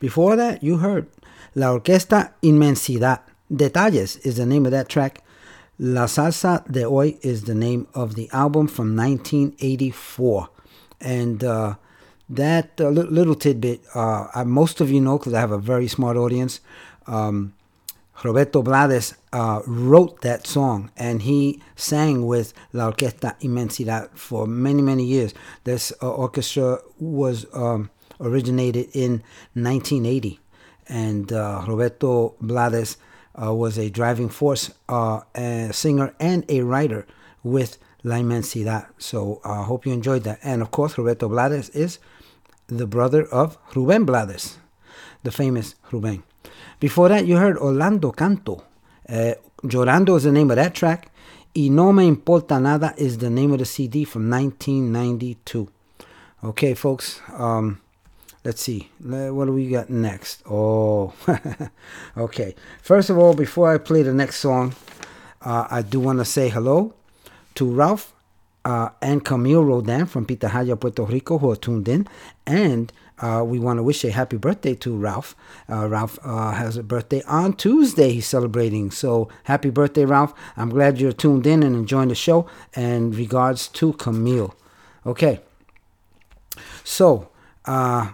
Before 0.00 0.34
that, 0.34 0.64
you 0.64 0.78
heard 0.78 1.06
La 1.54 1.78
Orquesta 1.78 2.32
Inmensidad. 2.42 3.20
Detalles 3.52 4.24
is 4.24 4.36
the 4.36 4.46
name 4.46 4.64
of 4.64 4.72
that 4.72 4.88
track. 4.88 5.22
La 5.78 6.06
Salsa 6.06 6.64
de 6.70 6.82
Hoy 6.82 7.18
is 7.22 7.44
the 7.44 7.54
name 7.54 7.88
of 7.94 8.14
the 8.14 8.28
album 8.32 8.68
from 8.68 8.94
1984. 8.94 10.48
And 11.00 11.42
uh, 11.42 11.74
that 12.28 12.80
uh, 12.80 12.88
little 12.90 13.34
tidbit, 13.34 13.82
uh, 13.94 14.28
uh, 14.34 14.44
most 14.44 14.80
of 14.80 14.90
you 14.90 15.00
know 15.00 15.18
because 15.18 15.34
I 15.34 15.40
have 15.40 15.50
a 15.50 15.58
very 15.58 15.88
smart 15.88 16.16
audience. 16.16 16.60
Um, 17.06 17.54
Roberto 18.22 18.62
Blades 18.62 19.14
uh, 19.32 19.62
wrote 19.66 20.20
that 20.20 20.46
song 20.46 20.90
and 20.96 21.22
he 21.22 21.62
sang 21.74 22.26
with 22.26 22.52
La 22.72 22.92
Orquesta 22.92 23.40
Inmensidad 23.40 24.10
for 24.14 24.46
many, 24.46 24.82
many 24.82 25.04
years. 25.04 25.32
This 25.64 25.92
uh, 26.02 26.10
orchestra 26.10 26.80
was 26.98 27.46
um, 27.54 27.90
originated 28.20 28.90
in 28.92 29.22
1980 29.54 30.38
and 30.88 31.32
uh, 31.32 31.64
Roberto 31.66 32.34
Blades 32.40 32.98
uh, 33.42 33.54
was 33.54 33.78
a 33.78 33.90
driving 33.90 34.28
force, 34.28 34.70
uh, 34.88 35.20
a 35.34 35.70
singer 35.72 36.14
and 36.20 36.44
a 36.48 36.60
writer 36.62 37.06
with 37.42 37.78
La 38.02 38.16
Inmensidad. 38.16 38.86
So 38.98 39.40
I 39.44 39.62
hope 39.62 39.86
you 39.86 39.92
enjoyed 39.92 40.24
that. 40.24 40.38
And 40.42 40.62
of 40.62 40.70
course, 40.70 40.98
Roberto 40.98 41.28
Blades 41.28 41.68
is 41.70 41.98
the 42.66 42.86
brother 42.86 43.24
of 43.26 43.58
Ruben 43.74 44.04
Blades, 44.04 44.58
the 45.22 45.30
famous 45.30 45.74
Ruben. 45.90 46.22
Before 46.78 47.08
that, 47.08 47.26
you 47.26 47.36
heard 47.36 47.58
Orlando 47.58 48.10
Canto, 48.10 48.64
uh, 49.08 49.34
Llorando 49.62 50.16
is 50.16 50.24
the 50.24 50.32
name 50.32 50.50
of 50.50 50.56
that 50.56 50.74
track. 50.74 51.10
Y 51.54 51.68
No 51.68 51.92
Me 51.92 52.06
Importa 52.06 52.60
Nada 52.60 52.94
is 52.96 53.18
the 53.18 53.28
name 53.28 53.52
of 53.52 53.58
the 53.58 53.64
CD 53.64 54.04
from 54.04 54.30
1992. 54.30 55.68
Okay, 56.44 56.74
folks. 56.74 57.20
Um, 57.36 57.80
let's 58.44 58.62
see. 58.62 58.90
What 59.00 59.46
do 59.46 59.52
we 59.52 59.68
got 59.68 59.90
next? 59.90 60.42
Oh, 60.48 61.12
okay. 62.16 62.54
First 62.82 63.10
of 63.10 63.18
all, 63.18 63.34
before 63.34 63.72
I 63.72 63.78
play 63.78 64.02
the 64.02 64.14
next 64.14 64.36
song, 64.36 64.74
uh, 65.42 65.66
I 65.70 65.82
do 65.82 66.00
want 66.00 66.18
to 66.18 66.24
say 66.24 66.48
hello 66.48 66.94
to 67.54 67.70
Ralph 67.70 68.12
uh, 68.64 68.90
and 69.00 69.24
Camille 69.24 69.64
Rodan 69.64 70.06
from 70.06 70.26
Pitahaya, 70.26 70.78
Puerto 70.78 71.04
Rico, 71.04 71.38
who 71.38 71.50
are 71.50 71.56
tuned 71.56 71.88
in. 71.88 72.06
And 72.46 72.92
uh, 73.18 73.42
we 73.46 73.58
want 73.58 73.78
to 73.78 73.82
wish 73.82 74.04
a 74.04 74.10
happy 74.10 74.36
birthday 74.36 74.74
to 74.76 74.96
Ralph. 74.96 75.34
Uh, 75.68 75.88
Ralph 75.88 76.18
uh, 76.22 76.52
has 76.52 76.76
a 76.76 76.82
birthday 76.82 77.22
on 77.26 77.54
Tuesday. 77.54 78.12
He's 78.12 78.26
celebrating. 78.26 78.90
So 78.90 79.28
happy 79.44 79.70
birthday, 79.70 80.04
Ralph. 80.04 80.34
I'm 80.56 80.70
glad 80.70 81.00
you're 81.00 81.12
tuned 81.12 81.46
in 81.46 81.62
and 81.62 81.74
enjoying 81.74 82.08
the 82.08 82.14
show. 82.14 82.46
And 82.74 83.14
regards 83.14 83.68
to 83.68 83.92
Camille. 83.94 84.54
Okay. 85.06 85.40
So, 86.84 87.30
uh, 87.64 88.12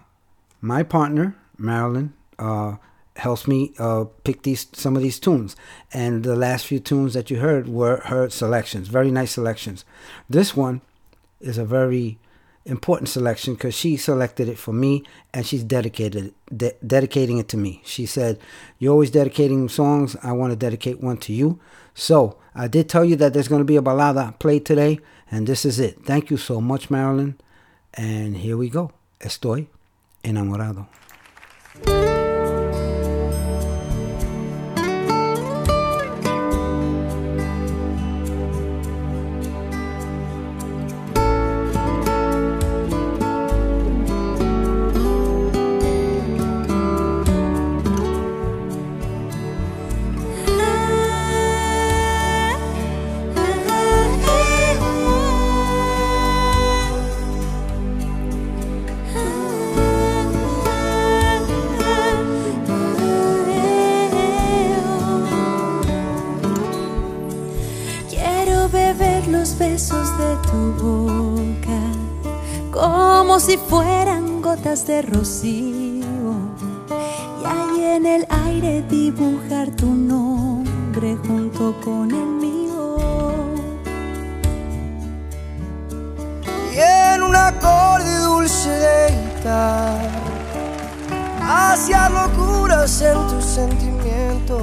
my 0.67 0.83
partner, 0.83 1.37
Marilyn, 1.57 2.13
uh, 2.39 2.77
helps 3.17 3.49
me 3.49 3.73
uh, 3.79 4.05
pick 4.25 4.43
these 4.43 4.67
some 4.73 4.97
of 4.97 5.03
these 5.03 5.19
tunes. 5.19 5.57
And 5.93 6.25
the 6.25 6.37
last 6.37 6.67
few 6.67 6.79
tunes 6.81 7.15
that 7.15 7.31
you 7.31 7.39
heard 7.39 7.69
were 7.69 7.99
her 8.07 8.29
selections. 8.29 8.89
Very 8.89 9.11
nice 9.11 9.33
selections. 9.33 9.85
This 10.29 10.57
one 10.57 10.83
is 11.41 11.59
a 11.59 11.65
very 11.65 12.19
important 12.65 13.09
selection 13.09 13.55
because 13.55 13.75
she 13.75 13.97
selected 13.97 14.49
it 14.49 14.59
for 14.59 14.73
me 14.73 15.05
and 15.33 15.47
she's 15.47 15.63
dedicated 15.63 16.35
de- 16.55 16.75
dedicating 16.85 17.39
it 17.39 17.49
to 17.49 17.57
me. 17.57 17.81
She 17.85 18.07
said, 18.07 18.39
"You're 18.79 18.93
always 18.93 19.11
dedicating 19.11 19.69
songs. 19.69 20.17
I 20.23 20.33
want 20.33 20.51
to 20.53 20.57
dedicate 20.57 21.01
one 21.01 21.19
to 21.19 21.33
you." 21.33 21.59
So 21.95 22.37
I 22.55 22.69
did 22.69 22.89
tell 22.89 23.05
you 23.05 23.17
that 23.17 23.33
there's 23.33 23.49
going 23.49 23.61
to 23.61 23.73
be 23.73 23.77
a 23.77 23.83
balada 23.83 24.39
played 24.39 24.67
today, 24.67 24.99
and 25.31 25.47
this 25.47 25.65
is 25.65 25.79
it. 25.79 26.05
Thank 26.05 26.31
you 26.31 26.37
so 26.37 26.61
much, 26.61 26.91
Marilyn. 26.91 27.39
And 27.95 28.37
here 28.37 28.57
we 28.57 28.69
go. 28.69 28.91
Estoy 29.21 29.69
enamorado. 30.27 30.89
Como 73.37 73.47
si 73.47 73.59
fueran 73.59 74.41
gotas 74.41 74.87
de 74.87 75.03
rocío. 75.03 76.33
Y 77.43 77.45
ahí 77.45 77.85
en 77.85 78.07
el 78.07 78.27
aire 78.47 78.81
dibujar 78.89 79.69
tu 79.77 79.85
nombre 79.85 81.19
junto 81.27 81.79
con 81.85 82.11
el 82.13 82.27
mío. 82.27 82.97
y 86.73 86.79
en 86.79 87.23
un 87.23 87.37
acorde 87.37 88.17
dulce 88.21 88.71
de 88.71 89.09
guitarra 89.11 90.11
hacia 91.43 92.09
locuras 92.09 93.03
en 93.03 93.19
tu 93.29 93.43
sentimiento 93.43 94.59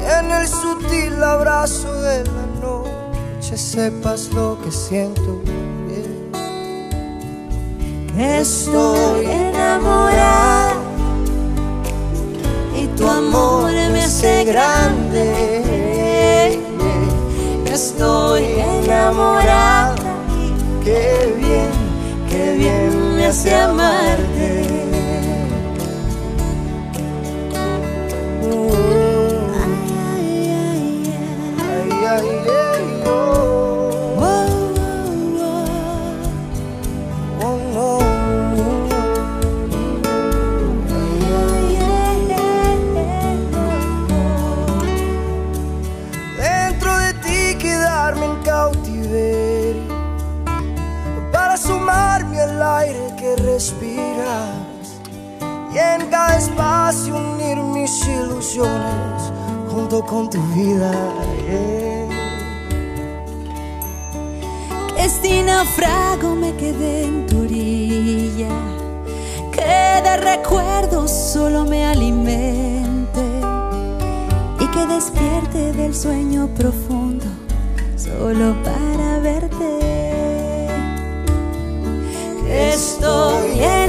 y 0.00 0.04
en 0.18 0.30
el 0.30 0.46
sutil 0.46 1.20
abrazo 1.24 1.92
de 2.02 2.24
la 2.24 2.46
noche 2.60 3.56
sepas 3.56 4.32
lo 4.32 4.58
que 4.62 4.70
siento 4.70 5.55
Estoy 8.18 9.26
enamorada 9.26 10.72
y 12.74 12.86
tu 12.96 13.06
amor 13.06 13.70
me 13.70 14.04
hace 14.04 14.44
grande. 14.44 15.26
Estoy 17.70 18.42
enamorada 18.44 19.94
qué 20.82 21.34
bien, 21.36 21.70
qué 22.30 22.54
bien 22.54 23.16
me 23.16 23.26
hace 23.26 23.54
amarte. 23.54 24.25
Mis 57.86 58.08
ilusiones 58.08 59.32
junto 59.70 60.04
con 60.04 60.28
tu 60.28 60.40
vida. 60.56 60.92
Que 64.96 65.08
si 65.08 65.42
naufrago 65.42 66.34
me 66.34 66.52
quedé 66.56 67.04
en 67.04 67.26
tu 67.28 67.42
orilla, 67.42 68.54
que 69.52 70.02
de 70.06 70.16
recuerdos 70.16 71.12
solo 71.12 71.64
me 71.64 71.86
alimente 71.86 73.24
y 74.58 74.66
que 74.66 74.86
despierte 74.86 75.72
del 75.72 75.94
sueño 75.94 76.48
profundo 76.58 77.26
solo 77.96 78.56
para 78.64 79.20
verte. 79.20 79.70
Que 82.46 82.68
estoy 82.70 83.60
enamorada 83.60 83.85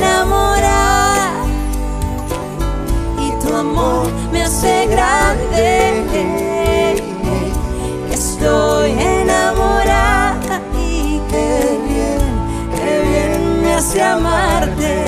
me 3.64 4.44
hace 4.44 4.88
grande. 4.88 6.14
Estoy 8.12 8.92
enamorada 8.92 10.62
y 10.76 11.20
qué 11.30 11.80
bien, 11.88 12.22
qué 12.76 13.02
bien 13.10 13.62
me 13.64 13.74
hace 13.74 14.04
amarte. 14.04 15.04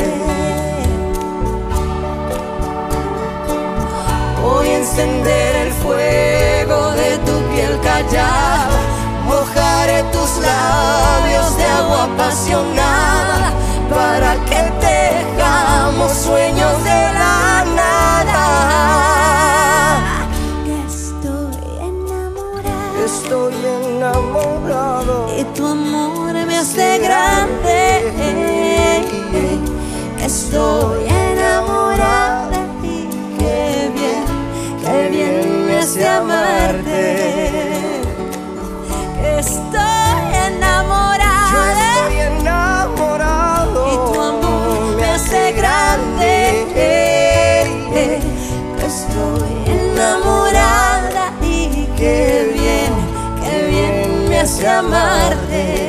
Voy 4.42 4.68
a 4.68 4.78
encender 4.80 5.56
el 5.68 5.72
fuego 5.74 6.92
de 6.92 7.18
tu 7.20 7.34
piel 7.54 7.80
callada, 7.84 8.80
mojaré 9.26 10.04
tus 10.12 10.38
labios 10.42 11.58
de 11.58 11.66
agua 11.66 12.04
apasionada 12.06 13.54
para 13.90 14.34
que 14.46 14.72
tejamos 14.80 16.12
sueños 16.14 16.84
de 16.84 17.14
la 17.14 17.59
Estoy 20.88 21.56
enamorada. 21.82 23.06
Estoy 23.06 23.54
enamorado. 23.82 25.16
Y 25.40 25.44
tu 25.56 25.66
amor 25.68 26.34
me 26.34 26.58
hace 26.58 27.00
grande. 27.00 27.80
Estoy 30.24 31.08
enamorada 31.08 32.60
y 32.84 33.08
qué 33.40 33.92
bien, 33.96 34.26
qué 34.84 35.10
bien 35.10 35.66
me 35.66 35.78
hace 35.80 36.08
amarte. 36.08 37.49
quise 54.60 54.68
amarte. 54.68 55.89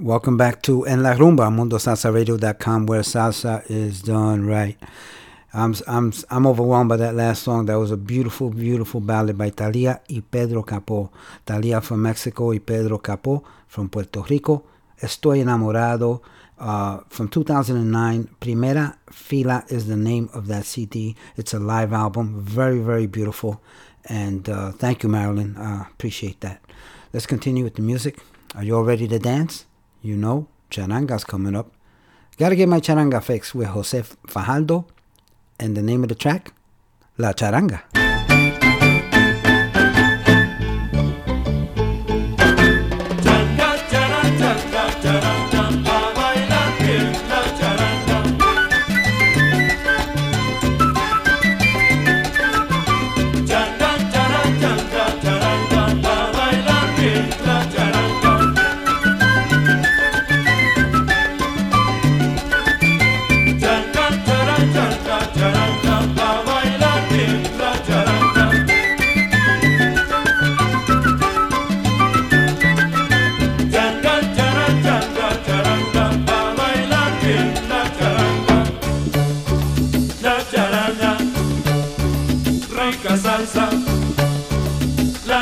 Welcome 0.00 0.36
back 0.36 0.60
to 0.64 0.84
En 0.84 1.02
La 1.02 1.14
Rumba, 1.14 1.48
MundoSalsaRadio.com, 1.48 2.84
where 2.84 3.00
salsa 3.00 3.62
is 3.70 4.02
done 4.02 4.46
right. 4.46 4.76
I'm, 5.54 5.74
I'm, 5.86 6.12
I'm 6.28 6.46
overwhelmed 6.46 6.90
by 6.90 6.98
that 6.98 7.14
last 7.14 7.44
song. 7.44 7.64
That 7.64 7.78
was 7.78 7.90
a 7.90 7.96
beautiful, 7.96 8.50
beautiful 8.50 9.00
ballad 9.00 9.38
by 9.38 9.48
Thalía 9.50 10.00
y 10.10 10.22
Pedro 10.30 10.64
Capó. 10.64 11.08
Thalía 11.46 11.82
from 11.82 12.02
Mexico 12.02 12.52
y 12.52 12.58
Pedro 12.58 12.98
Capó 12.98 13.42
from 13.68 13.88
Puerto 13.88 14.22
Rico. 14.24 14.64
Estoy 15.00 15.40
enamorado. 15.40 16.20
Uh, 16.58 17.00
from 17.08 17.28
2009, 17.28 18.36
Primera 18.38 18.98
Fila 19.10 19.64
is 19.70 19.86
the 19.86 19.96
name 19.96 20.28
of 20.34 20.46
that 20.48 20.66
CD. 20.66 21.16
It's 21.38 21.54
a 21.54 21.58
live 21.58 21.94
album, 21.94 22.42
very, 22.42 22.80
very 22.80 23.06
beautiful. 23.06 23.62
And 24.04 24.46
uh, 24.46 24.72
thank 24.72 25.02
you, 25.02 25.08
Marilyn. 25.08 25.56
Uh, 25.56 25.86
appreciate 25.90 26.42
that. 26.42 26.60
Let's 27.14 27.26
continue 27.26 27.64
with 27.64 27.76
the 27.76 27.82
music. 27.82 28.18
Are 28.54 28.62
you 28.62 28.76
all 28.76 28.84
ready 28.84 29.08
to 29.08 29.18
dance? 29.18 29.64
You 30.02 30.16
know, 30.16 30.48
charanga's 30.70 31.24
coming 31.24 31.56
up. 31.56 31.72
Gotta 32.38 32.56
get 32.56 32.68
my 32.68 32.80
charanga 32.80 33.22
fix 33.22 33.54
with 33.54 33.68
Jose 33.68 34.02
Fajardo. 34.26 34.86
And 35.58 35.76
the 35.76 35.82
name 35.82 36.02
of 36.02 36.08
the 36.10 36.14
track? 36.14 36.52
La 37.16 37.32
Charanga. 37.32 37.82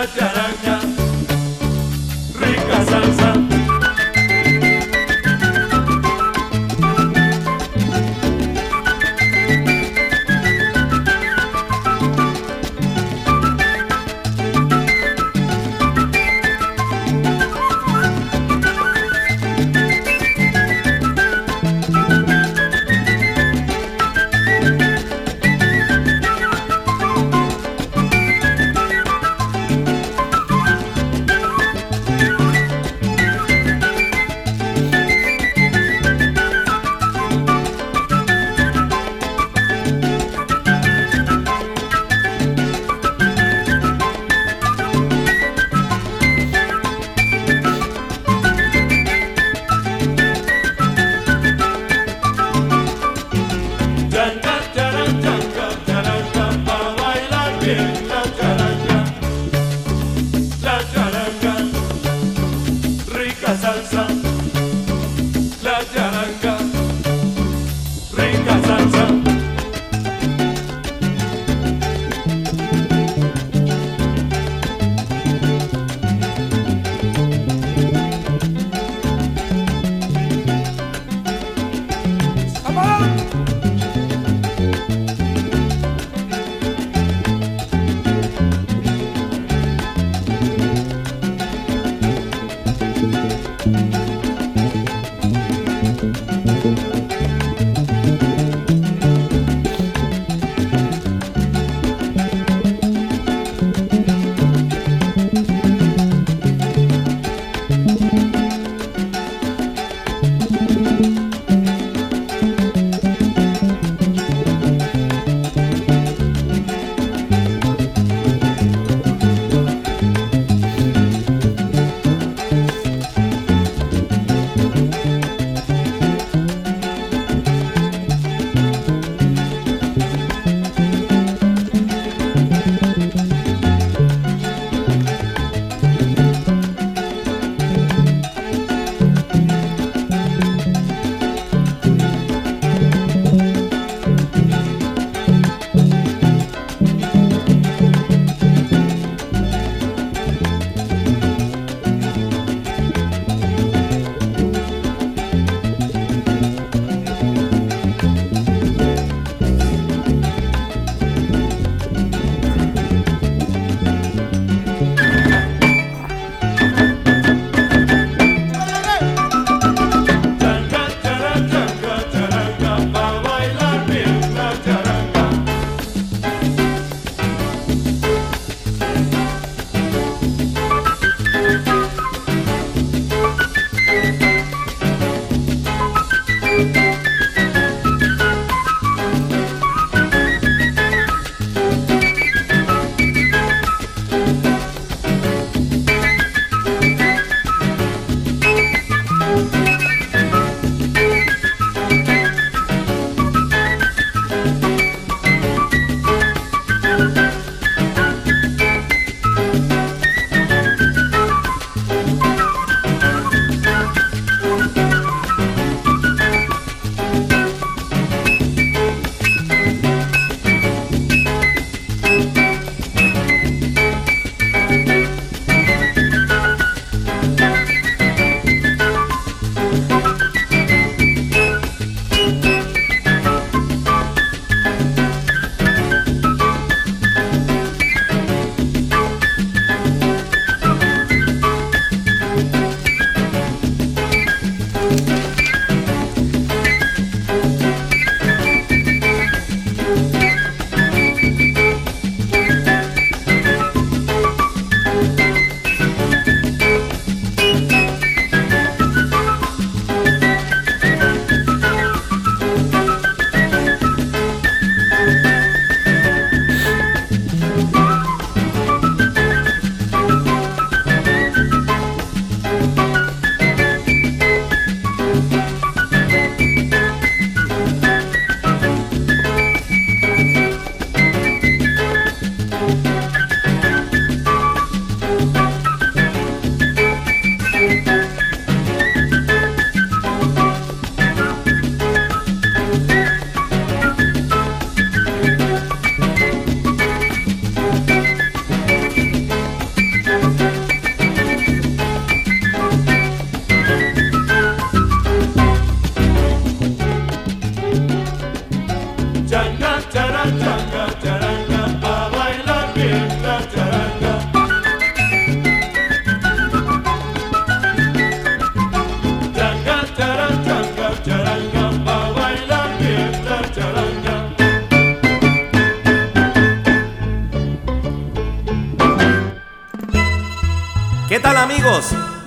charanga. 0.07 0.84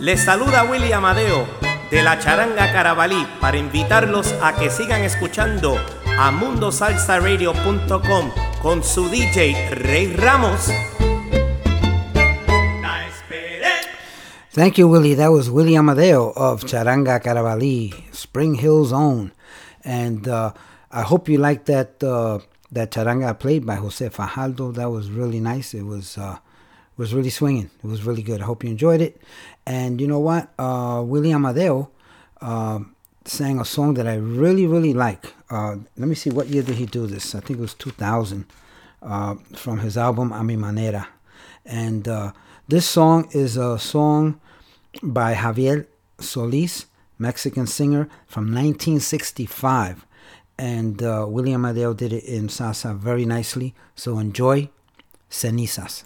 Les 0.07 0.15
saluda 0.15 0.63
Willy 0.63 0.93
Amadeo 0.93 1.45
de 1.91 2.01
la 2.01 2.17
Charanga 2.17 2.71
Carabalí 2.71 3.27
para 3.41 3.57
invitarlos 3.57 4.33
a 4.41 4.55
que 4.55 4.69
sigan 4.69 5.03
escuchando 5.03 5.75
a 6.17 6.31
mundosalsaradio.com 6.31 8.31
con 8.61 8.85
su 8.85 9.09
DJ 9.09 9.69
Rey 9.71 10.15
Ramos. 10.15 10.71
Thank 14.53 14.75
you, 14.75 14.87
Willie. 14.87 15.15
That 15.15 15.33
was 15.33 15.49
Willie 15.49 15.75
Amadeo 15.75 16.31
of 16.37 16.63
Charanga 16.63 17.19
Carabalí, 17.19 17.93
Spring 18.13 18.55
Hill's 18.55 18.93
own. 18.93 19.33
And 19.83 20.25
uh, 20.29 20.53
I 20.89 21.01
hope 21.01 21.27
you 21.27 21.37
liked 21.37 21.65
that 21.65 22.01
uh, 22.01 22.39
that 22.71 22.91
charanga 22.91 23.37
played 23.37 23.65
by 23.65 23.75
Jose 23.75 24.07
Fajardo. 24.07 24.71
That 24.71 24.89
was 24.89 25.09
really 25.09 25.41
nice. 25.41 25.73
It 25.73 25.83
was 25.83 26.17
uh, 26.17 26.37
was 26.95 27.13
really 27.13 27.29
swinging. 27.29 27.69
It 27.83 27.87
was 27.87 28.03
really 28.03 28.23
good. 28.23 28.41
I 28.41 28.45
hope 28.45 28.63
you 28.63 28.71
enjoyed 28.71 29.01
it. 29.01 29.21
And 29.67 29.99
you 29.99 30.07
know 30.07 30.19
what? 30.19 30.49
Uh, 30.57 31.03
Willie 31.05 31.33
Amadeo 31.33 31.91
uh, 32.39 32.79
sang 33.25 33.59
a 33.59 33.65
song 33.65 33.95
that 33.95 34.07
I 34.07 34.15
really, 34.15 34.65
really 34.65 34.93
like. 34.93 35.33
Uh, 35.49 35.75
let 35.97 36.07
me 36.07 36.15
see, 36.15 36.29
what 36.29 36.47
year 36.47 36.63
did 36.63 36.75
he 36.75 36.85
do 36.85 37.05
this? 37.05 37.35
I 37.35 37.41
think 37.41 37.59
it 37.59 37.61
was 37.61 37.73
2000 37.73 38.45
uh, 39.01 39.35
from 39.57 39.79
his 39.79 39.97
album 39.97 40.31
A 40.31 40.41
Mi 40.41 40.55
Manera. 40.55 41.09
And 41.65 42.07
uh, 42.07 42.31
this 42.69 42.87
song 42.87 43.27
is 43.33 43.57
a 43.57 43.77
song 43.77 44.39
by 45.03 45.33
Javier 45.33 45.85
Solis, 46.17 46.85
Mexican 47.19 47.67
singer 47.67 48.07
from 48.25 48.45
1965. 48.45 50.05
And 50.57 51.03
uh, 51.03 51.25
William 51.27 51.65
Amadeo 51.65 51.93
did 51.93 52.13
it 52.13 52.23
in 52.23 52.47
salsa 52.47 52.95
very 52.95 53.25
nicely. 53.25 53.75
So 53.95 54.17
enjoy 54.17 54.69
Cenizas. 55.29 56.05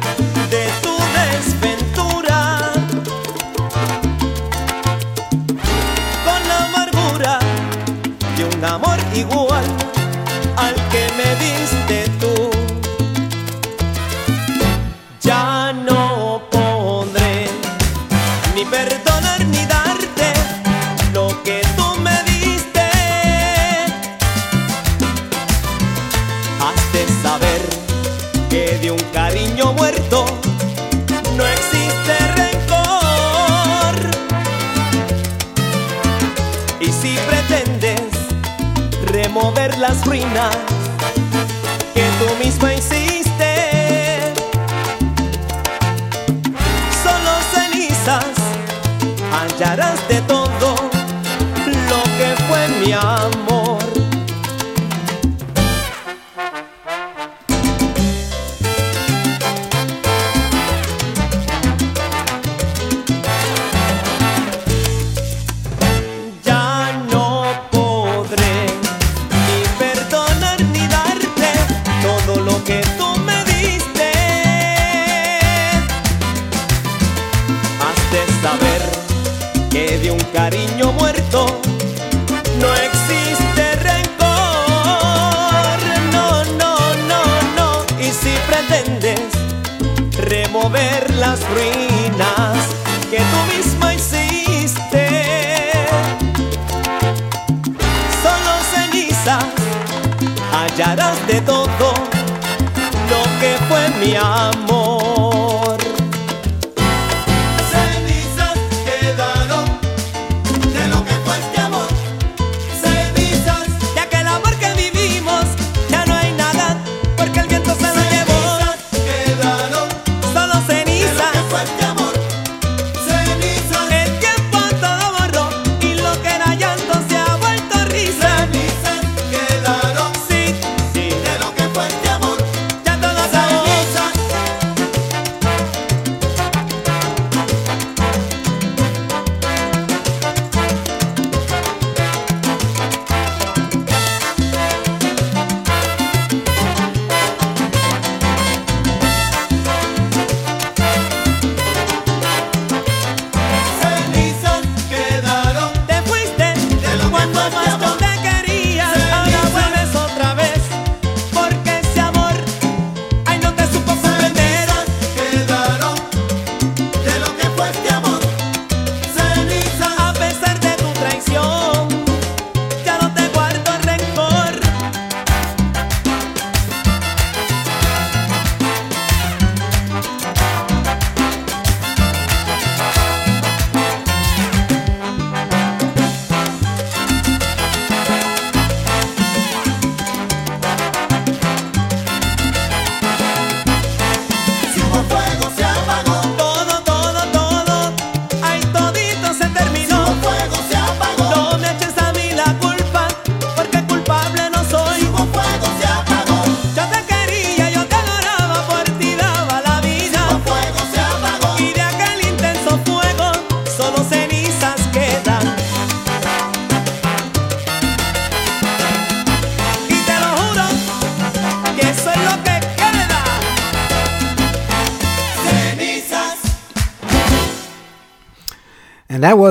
igual 9.15 9.63
al 10.57 10.75
que 10.89 11.07
me 11.17 11.35
diste 11.35 11.80
remover 40.21 40.80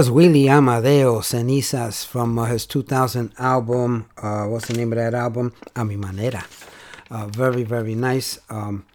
was 0.00 0.10
Willie 0.10 0.48
Amadeo 0.48 1.20
Cenizas 1.20 2.06
from 2.06 2.38
uh, 2.38 2.46
his 2.46 2.64
2000 2.64 3.34
album. 3.38 4.06
Uh, 4.16 4.46
what's 4.46 4.66
the 4.68 4.72
name 4.72 4.92
of 4.92 4.96
that 4.96 5.12
album? 5.12 5.52
A 5.76 5.84
mi 5.84 5.96
manera. 5.96 6.42
Uh, 7.10 7.26
very, 7.26 7.64
very 7.64 7.94
nice. 7.94 8.38
Um, 8.48 8.86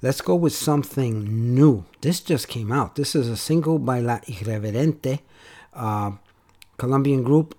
let's 0.00 0.20
go 0.20 0.36
with 0.36 0.52
something 0.52 1.54
new. 1.56 1.84
This 2.02 2.20
just 2.20 2.46
came 2.46 2.70
out. 2.70 2.94
This 2.94 3.16
is 3.16 3.28
a 3.28 3.36
single 3.36 3.80
by 3.80 3.98
La 3.98 4.18
Irreverente, 4.28 5.22
uh, 5.74 6.12
Colombian 6.76 7.24
group. 7.24 7.56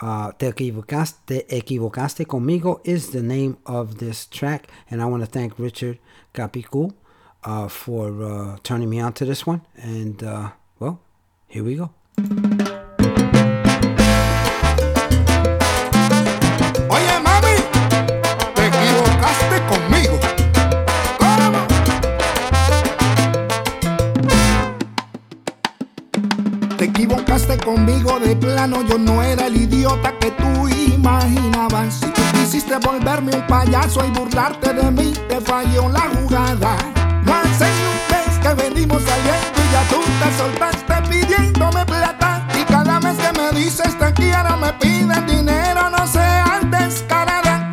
Uh, 0.00 0.32
Te 0.32 0.46
equivocaste, 0.46 1.26
Te 1.26 1.44
equivocaste 1.50 2.24
conmigo 2.24 2.80
is 2.82 3.10
the 3.10 3.22
name 3.22 3.58
of 3.66 3.98
this 3.98 4.24
track, 4.24 4.68
and 4.90 5.02
I 5.02 5.04
want 5.04 5.22
to 5.22 5.28
thank 5.30 5.58
Richard 5.58 5.98
Capicu 6.32 6.94
uh, 7.44 7.68
for 7.68 8.58
turning 8.62 8.88
me 8.88 9.00
on 9.00 9.12
to 9.12 9.26
this 9.26 9.46
one. 9.46 9.60
And 9.76 10.22
well, 10.78 10.98
here 11.46 11.62
we 11.62 11.74
go. 11.74 11.90
Equivocaste 27.32 27.64
conmigo 27.64 28.20
de 28.20 28.36
plano, 28.36 28.82
yo 28.82 28.98
no 28.98 29.22
era 29.22 29.46
el 29.46 29.56
idiota 29.56 30.12
que 30.18 30.30
tú 30.32 30.68
imaginabas. 30.68 31.94
Si 31.94 32.06
tú 32.06 32.22
quisiste 32.32 32.76
volverme 32.78 33.34
un 33.34 33.46
payaso 33.46 34.04
y 34.04 34.10
burlarte 34.10 34.74
de 34.74 34.90
mí, 34.90 35.12
te 35.28 35.40
falló 35.40 35.88
la 35.88 36.00
jugada. 36.00 36.76
No 37.24 37.34
hace 37.34 37.64
un 37.64 37.98
mes 38.10 38.38
que 38.42 38.54
venimos 38.54 39.02
saliendo 39.02 39.58
y 39.58 39.72
ya 39.72 39.82
tú 39.88 40.00
te 40.20 40.36
soltaste 40.36 40.94
pidiéndome 41.08 41.84
plata. 41.86 42.46
Y 42.60 42.64
cada 42.64 43.00
vez 43.00 43.16
que 43.16 43.40
me 43.40 43.58
dices 43.58 43.98
te 43.98 44.12
quiero, 44.12 44.56
me 44.58 44.72
piden 44.74 45.26
dinero, 45.26 45.88
no 45.88 46.06
seas 46.06 46.70
descarada. 46.70 47.72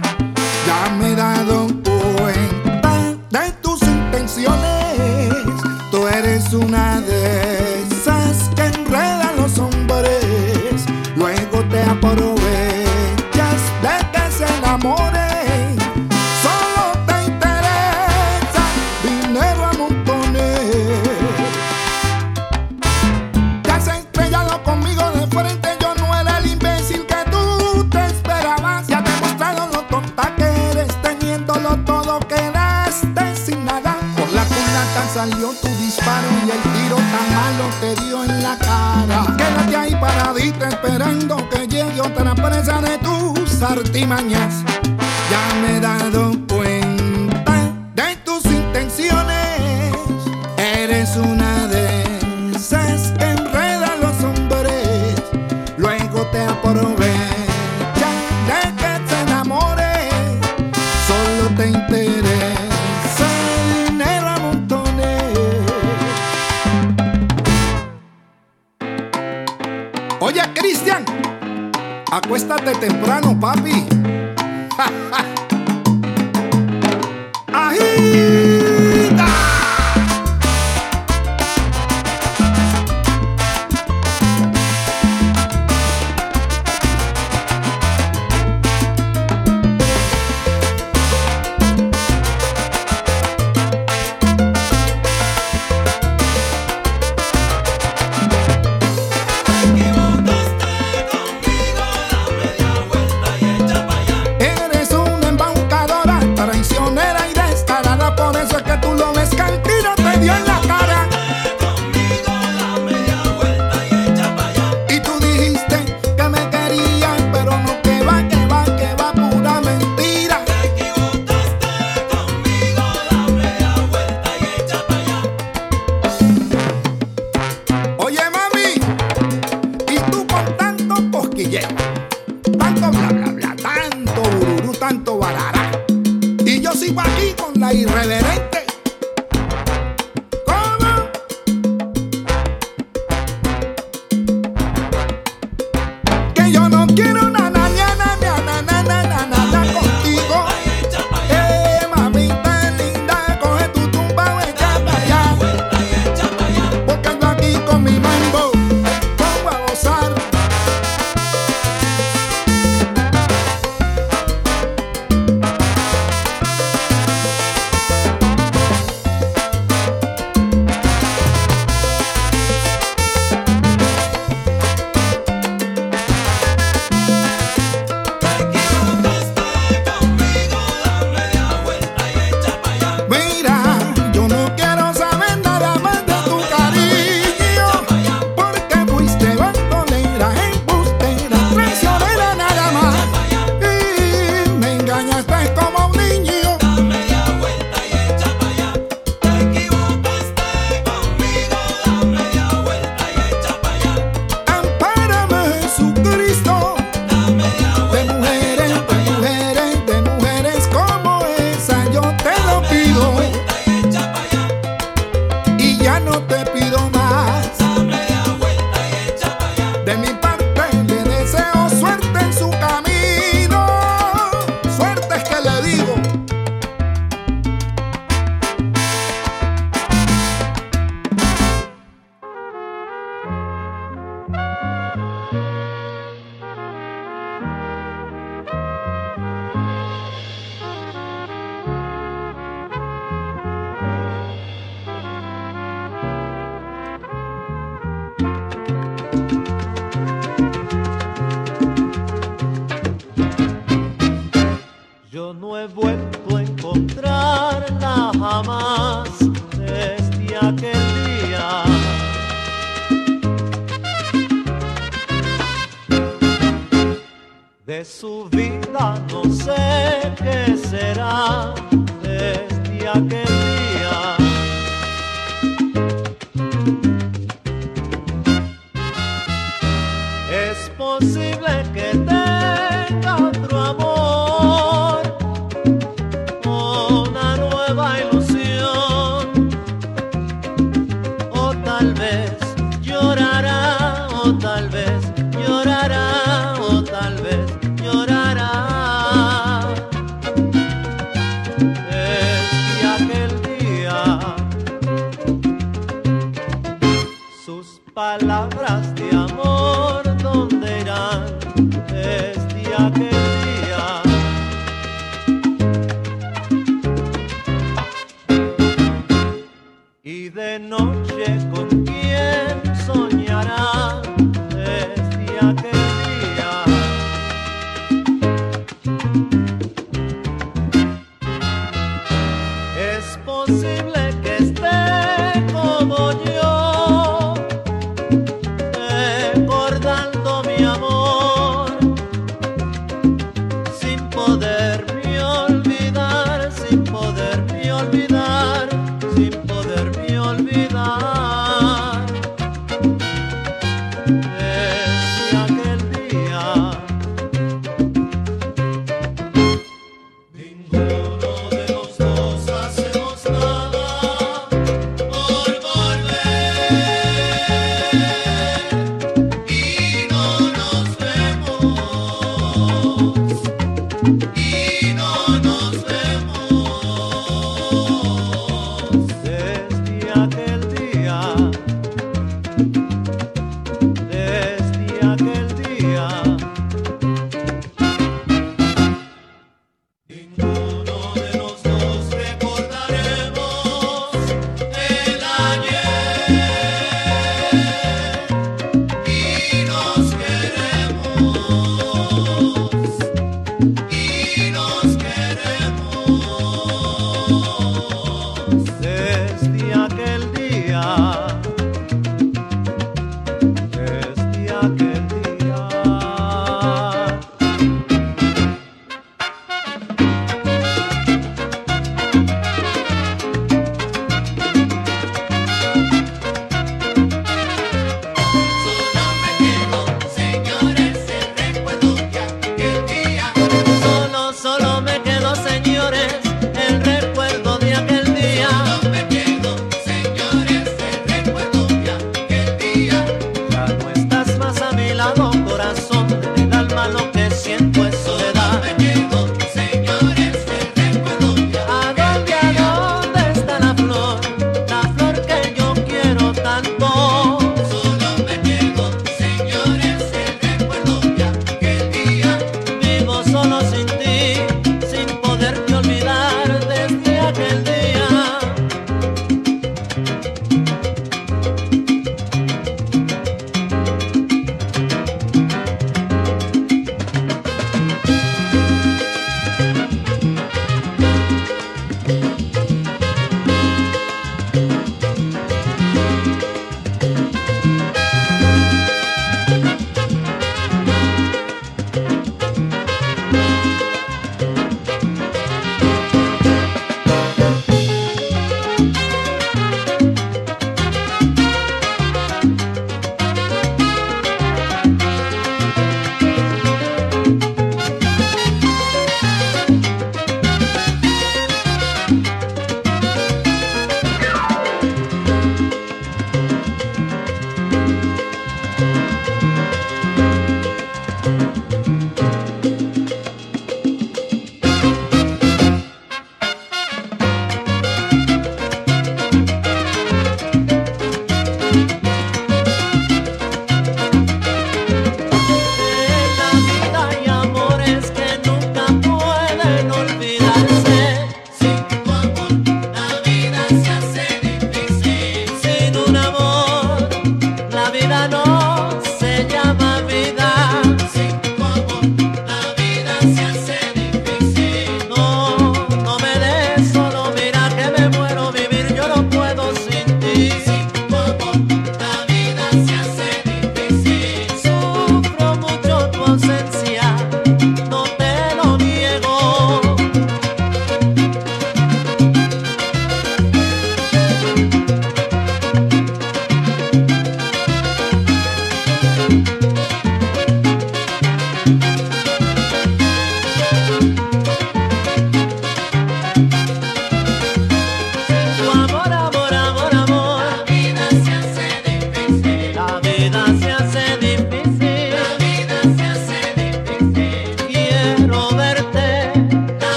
Ya 0.65 0.95
me 0.97 1.11
he 1.11 1.15
dado 1.15 1.67
cuenta 1.83 3.17
de 3.29 3.51
tus 3.61 3.81
intenciones. 3.81 5.33
Tú 5.91 6.07
eres 6.07 6.53
una 6.53 6.88
salió 35.13 35.53
tu 35.61 35.67
disparo 35.67 36.27
y 36.45 36.51
el 36.51 36.61
tiro 36.73 36.95
tan 36.95 37.33
malo 37.33 37.65
te 37.81 37.95
dio 38.03 38.23
en 38.23 38.43
la 38.43 38.57
cara. 38.57 39.25
Quédate 39.37 39.75
ahí 39.75 39.95
paradita 39.95 40.69
esperando 40.69 41.49
que 41.49 41.67
llegue 41.67 42.01
otra 42.01 42.35
presa 42.35 42.79
de 42.81 42.97
tus 42.99 43.61
artimañas. 43.61 44.63
Ya 45.31 45.61
me 45.61 45.77
he 45.77 45.79
dado 45.79 46.48
acuéstate 72.39 72.79
temprano, 72.79 73.35
papi. 73.35 73.98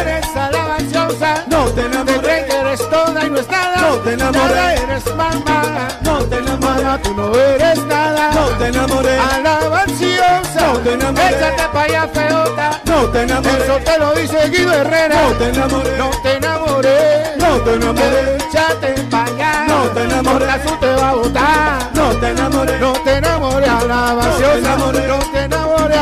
eres 0.00 0.36
alabanzosa, 0.36 1.44
no 1.48 1.64
te 1.66 1.82
enamoré, 1.82 2.46
eres 2.48 2.88
toda 2.90 3.24
y 3.24 3.30
no 3.30 3.38
es 3.38 3.48
nada, 3.48 3.76
no 3.80 3.96
te 3.98 4.12
enamoré, 4.12 4.54
nada 4.54 4.74
eres 4.74 5.14
mamá, 5.14 5.88
no 6.02 6.18
te 6.24 6.36
enamoré, 6.36 6.98
tú 7.02 7.14
no 7.14 7.34
eres 7.34 7.78
nada, 7.84 8.30
no 8.32 8.46
te 8.58 8.66
enamoré, 8.68 9.18
alabanciosa, 9.18 10.60
no 10.60 10.78
te 10.78 10.92
enamoré, 10.94 11.28
échate 11.28 11.68
pa' 11.72 11.82
allá 11.82 12.08
feota, 12.12 12.80
no 12.84 13.06
te 13.06 13.22
enamoré, 13.22 13.64
eso 13.64 13.78
te 13.84 13.98
lo 13.98 14.14
dice 14.14 14.48
Guido 14.50 14.72
Herrera, 14.72 15.22
no 15.22 15.32
te 15.36 15.48
enamoré, 15.48 15.98
no 15.98 16.10
te 16.22 16.36
enamoré, 16.36 16.98
no 17.38 17.60
te 17.60 17.74
enamoré, 17.74 18.36
échate 18.36 19.02
pa' 19.10 19.24
allá, 19.24 19.64
no 19.68 19.82
te 19.88 20.02
enamoré, 20.04 20.46
tú 20.66 20.76
te 20.80 20.92
va 20.92 21.08
a 21.10 21.14
botar, 21.14 21.90
no 21.94 22.08
te 22.16 22.28
enamoré, 22.30 22.78
no 22.78 22.92
te 22.92 23.16
enamoré, 23.16 23.66
alabanciosa, 23.68 24.76
no 24.76 24.92
te 24.92 24.98
enamoré, 25.44 25.98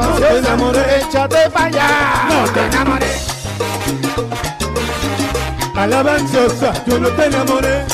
no 0.00 0.18
te 0.18 0.38
enamoré, 0.38 1.00
échate 1.00 1.50
pa' 1.50 1.64
allá, 1.64 1.88
no 2.28 2.52
te 2.52 2.66
enamoré. 2.66 3.29
Alabanzosa, 5.76 6.72
yo 6.86 6.98
no 6.98 7.08
te 7.08 7.24
enamoré. 7.26 7.84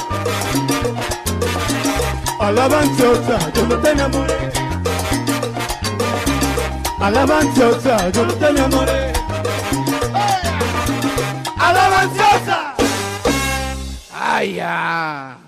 Alabanzosa, 2.40 3.52
yo 3.54 3.66
no 3.66 3.76
te 3.78 3.90
enamoré. 3.90 4.52
Alabanzosa, 7.00 8.10
yo 8.10 8.26
no 8.26 8.34
te 8.34 8.46
enamoré. 8.48 9.12
Alabanzosa. 11.58 12.74
Ay, 14.12 14.54
ya. 14.54 15.45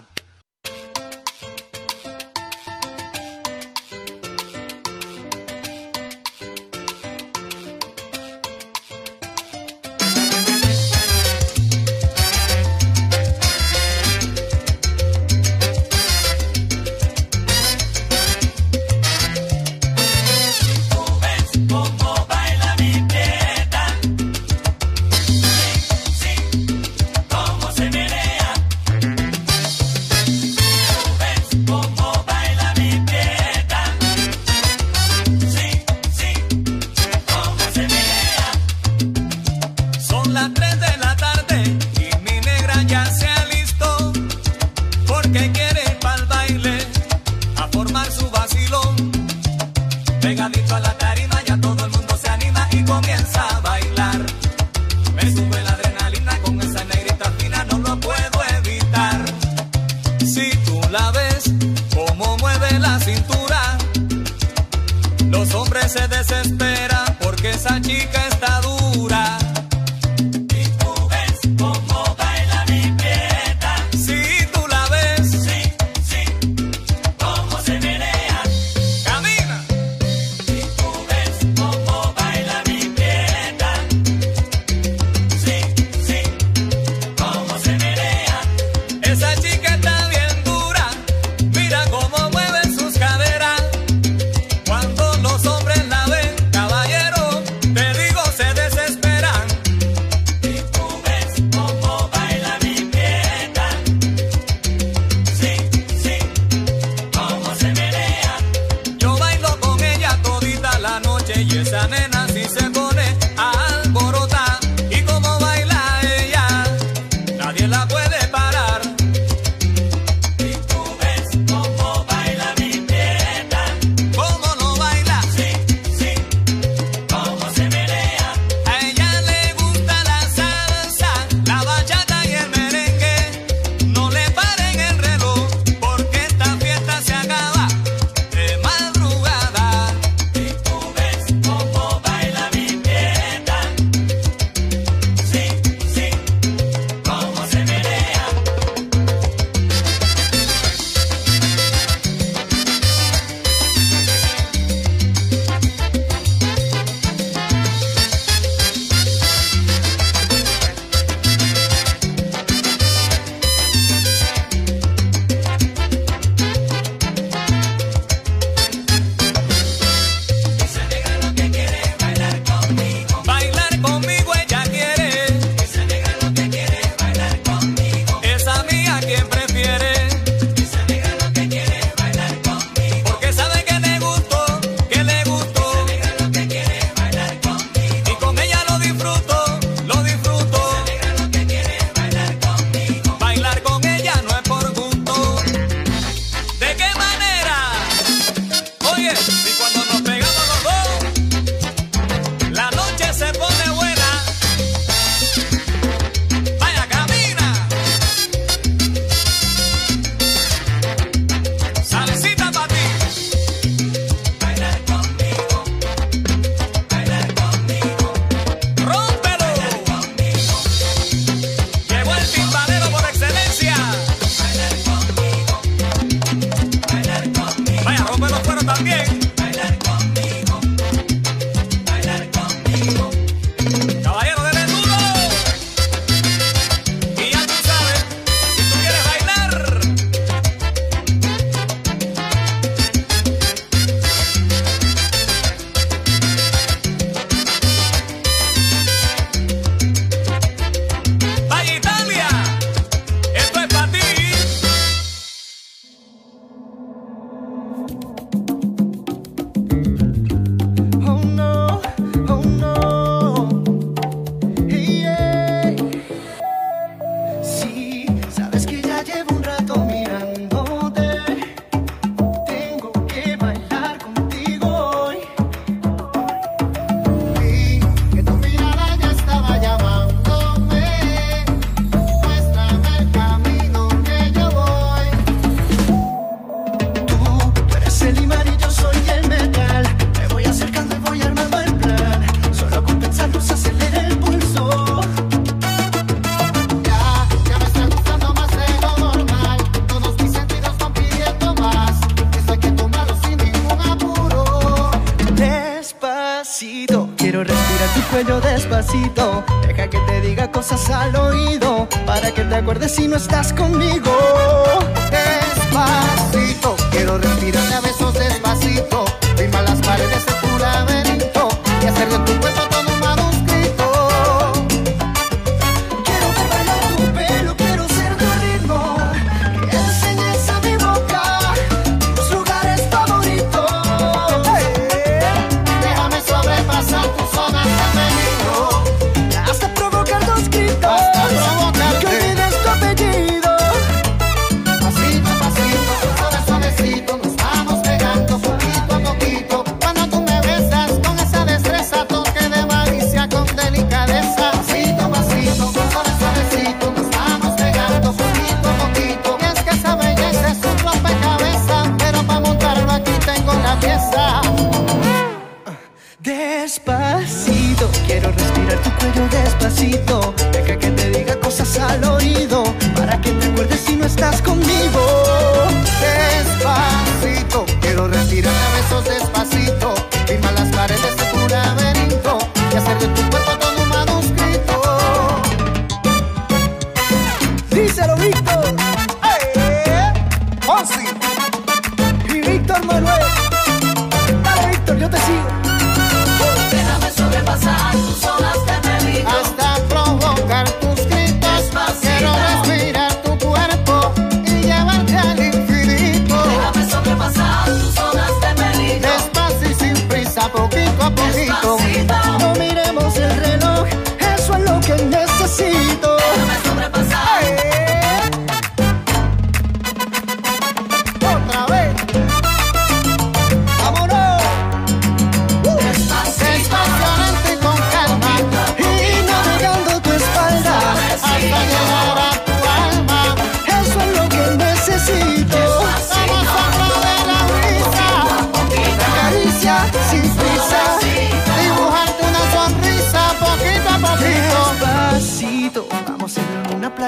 Estás 313.19 313.53
conmigo. 313.53 313.88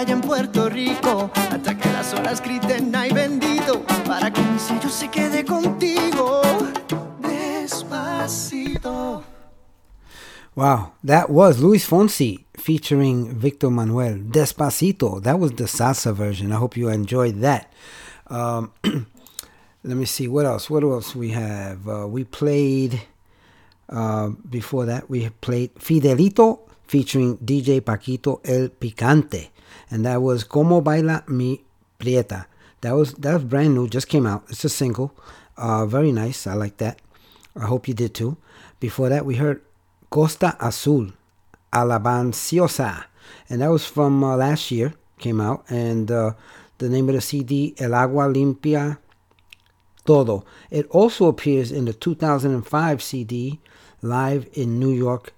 Playa 0.01 0.15
en 0.15 0.21
Puerto 0.23 0.71
Rico 0.71 1.31
Hasta 1.35 1.77
que 1.77 1.93
las 1.93 2.15
olas 2.15 2.41
griten 2.41 2.97
ay 2.97 3.13
bendito 3.13 3.85
Para 4.07 4.33
que 4.33 4.41
mi 4.41 4.59
sello 4.59 4.89
se 4.89 5.11
quede 5.11 5.45
contigo 5.45 6.41
Despacito 7.21 9.23
Wow, 10.55 10.93
that 11.05 11.29
was 11.29 11.61
Luis 11.61 11.87
Fonsi 11.87 12.47
featuring 12.57 13.35
Victor 13.35 13.71
Manuelle. 13.71 14.19
Despacito. 14.19 15.23
That 15.23 15.39
was 15.39 15.53
the 15.53 15.65
salsa 15.65 16.13
version. 16.13 16.51
I 16.51 16.57
hope 16.57 16.77
you 16.77 16.89
enjoyed 16.89 17.41
that. 17.43 17.73
Um, 18.27 18.73
let 19.85 19.97
me 19.97 20.07
see 20.07 20.27
what 20.27 20.47
else. 20.47 20.69
What 20.69 20.83
else 20.83 21.15
we 21.15 21.31
have? 21.31 21.89
Uh, 21.89 22.09
we 22.09 22.25
played 22.25 23.01
uh, 23.89 24.31
before 24.49 24.87
that. 24.87 25.09
We 25.09 25.29
played 25.41 25.77
Fidelito 25.77 26.71
featuring 26.91 27.39
DJ 27.39 27.81
Paquito 27.81 28.41
El 28.45 28.71
Picante, 28.71 29.53
and 29.91 30.05
that 30.05 30.23
was 30.23 30.45
Como 30.45 30.81
Baila 30.81 31.25
Mi 31.29 31.61
Prieta. 31.99 32.47
That 32.81 32.93
was 32.93 33.13
that 33.15 33.49
brand 33.49 33.75
new. 33.75 33.89
Just 33.89 34.09
came 34.09 34.27
out. 34.27 34.45
It's 34.49 34.65
a 34.65 34.69
single. 34.69 35.15
Uh, 35.57 35.85
very 35.87 36.13
nice. 36.13 36.47
I 36.47 36.55
like 36.55 36.79
that. 36.79 37.01
I 37.57 37.67
hope 37.67 37.89
you 37.89 37.95
did 37.95 38.15
too. 38.15 38.37
Before 38.79 39.09
that, 39.09 39.27
we 39.27 39.37
heard 39.37 39.61
Costa 40.09 40.57
Azul, 40.61 41.13
Alabanciosa, 41.73 43.05
and 43.49 43.61
that 43.61 43.69
was 43.69 43.85
from 43.85 44.25
uh, 44.25 44.37
last 44.37 44.71
year. 44.71 44.95
Came 45.19 45.41
out, 45.41 45.65
and 45.69 46.11
uh, 46.11 46.33
the 46.79 46.89
name 46.89 47.09
of 47.11 47.15
the 47.15 47.21
CD, 47.21 47.75
El 47.79 47.95
Agua 47.95 48.33
Limpia 48.33 48.97
Todo. 50.07 50.45
It 50.71 50.87
also 50.89 51.27
appears 51.27 51.71
in 51.71 51.85
the 51.85 51.93
2005 51.93 53.03
CD, 53.03 53.61
Live 54.03 54.49
in 54.55 54.79
New 54.81 54.93
York. 54.93 55.35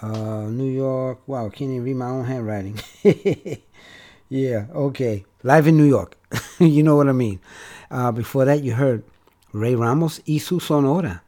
Uh, 0.00 0.46
New 0.48 0.70
York. 0.70 1.26
Wow, 1.26 1.48
can't 1.48 1.72
even 1.72 1.82
read 1.82 1.96
my 1.96 2.06
own 2.06 2.24
handwriting. 2.24 2.78
yeah, 4.28 4.66
okay. 4.74 5.24
Live 5.42 5.66
in 5.66 5.76
New 5.76 5.84
York. 5.84 6.16
you 6.58 6.82
know 6.82 6.96
what 6.96 7.08
I 7.08 7.12
mean. 7.12 7.40
Uh, 7.90 8.12
before 8.12 8.44
that, 8.44 8.62
you 8.62 8.74
heard 8.74 9.04
Ray 9.52 9.74
Ramos 9.74 10.20
y 10.26 10.38
su 10.38 10.60
Sonora. 10.60 11.22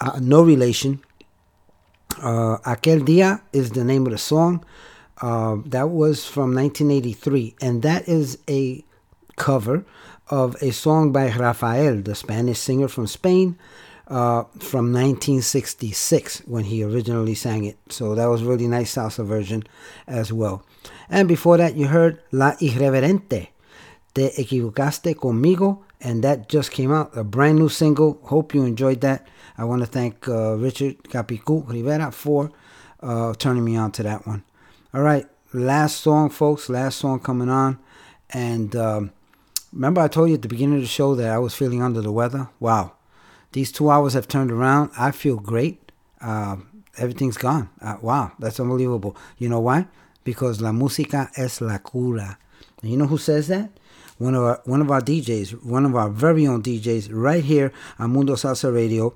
Uh, 0.00 0.18
no 0.22 0.42
relation. 0.42 1.00
Uh, 2.18 2.58
Aquel 2.64 3.04
Dia 3.04 3.42
is 3.52 3.70
the 3.70 3.84
name 3.84 4.06
of 4.06 4.12
the 4.12 4.18
song. 4.18 4.64
Uh, 5.20 5.56
that 5.66 5.90
was 5.90 6.24
from 6.24 6.54
1983, 6.54 7.56
and 7.60 7.82
that 7.82 8.08
is 8.08 8.38
a 8.48 8.82
cover 9.36 9.84
of 10.28 10.56
a 10.62 10.70
song 10.72 11.12
by 11.12 11.30
Rafael, 11.30 12.00
the 12.00 12.14
Spanish 12.14 12.58
singer 12.58 12.88
from 12.88 13.06
Spain, 13.06 13.58
uh, 14.06 14.44
from 14.58 14.92
1966 14.92 16.42
when 16.46 16.64
he 16.64 16.82
originally 16.82 17.34
sang 17.34 17.64
it. 17.64 17.78
So 17.90 18.14
that 18.14 18.26
was 18.26 18.42
really 18.42 18.66
nice 18.66 18.94
salsa 18.94 19.24
version 19.24 19.64
as 20.06 20.32
well. 20.32 20.64
And 21.10 21.26
before 21.26 21.56
that, 21.56 21.74
you 21.76 21.88
heard 21.88 22.22
La 22.30 22.52
Irreverente, 22.52 23.48
Te 24.14 24.30
Equivocaste 24.38 25.16
Conmigo, 25.16 25.80
and 26.00 26.22
that 26.22 26.48
just 26.48 26.70
came 26.70 26.92
out, 26.92 27.16
a 27.16 27.24
brand 27.24 27.58
new 27.58 27.68
single. 27.68 28.20
Hope 28.22 28.54
you 28.54 28.64
enjoyed 28.64 29.00
that. 29.00 29.26
I 29.58 29.64
want 29.64 29.82
to 29.82 29.86
thank 29.86 30.28
uh, 30.28 30.54
Richard 30.56 31.02
Capicu 31.02 31.68
Rivera 31.68 32.12
for 32.12 32.52
uh, 33.02 33.34
turning 33.34 33.64
me 33.64 33.76
on 33.76 33.90
to 33.92 34.04
that 34.04 34.26
one. 34.26 34.44
All 34.94 35.02
right, 35.02 35.26
last 35.52 36.00
song, 36.00 36.30
folks. 36.30 36.68
Last 36.68 36.98
song 36.98 37.18
coming 37.18 37.48
on. 37.48 37.78
And 38.30 38.74
um, 38.76 39.12
remember, 39.72 40.00
I 40.00 40.08
told 40.08 40.28
you 40.28 40.36
at 40.36 40.42
the 40.42 40.48
beginning 40.48 40.76
of 40.76 40.82
the 40.82 40.88
show 40.88 41.16
that 41.16 41.28
I 41.28 41.38
was 41.38 41.54
feeling 41.54 41.82
under 41.82 42.00
the 42.00 42.12
weather? 42.12 42.48
Wow. 42.60 42.92
These 43.52 43.72
two 43.72 43.90
hours 43.90 44.14
have 44.14 44.28
turned 44.28 44.52
around. 44.52 44.90
I 44.96 45.10
feel 45.10 45.36
great. 45.36 45.90
Uh, 46.20 46.58
everything's 46.96 47.36
gone. 47.36 47.68
Uh, 47.80 47.96
wow, 48.00 48.32
that's 48.38 48.60
unbelievable. 48.60 49.16
You 49.38 49.48
know 49.48 49.60
why? 49.60 49.88
Because 50.24 50.60
la 50.60 50.72
música 50.72 51.30
es 51.36 51.60
la 51.60 51.78
cura. 51.78 52.38
And 52.82 52.90
you 52.90 52.96
know 52.96 53.06
who 53.06 53.18
says 53.18 53.48
that? 53.48 53.70
One 54.18 54.34
of 54.34 54.42
our 54.42 54.60
one 54.64 54.82
of 54.82 54.90
our 54.90 55.00
DJs, 55.00 55.64
one 55.64 55.86
of 55.86 55.96
our 55.96 56.10
very 56.10 56.46
own 56.46 56.62
DJs, 56.62 57.08
right 57.10 57.42
here 57.42 57.72
on 57.98 58.12
Mundo 58.12 58.34
Salsa 58.34 58.72
Radio, 58.72 59.14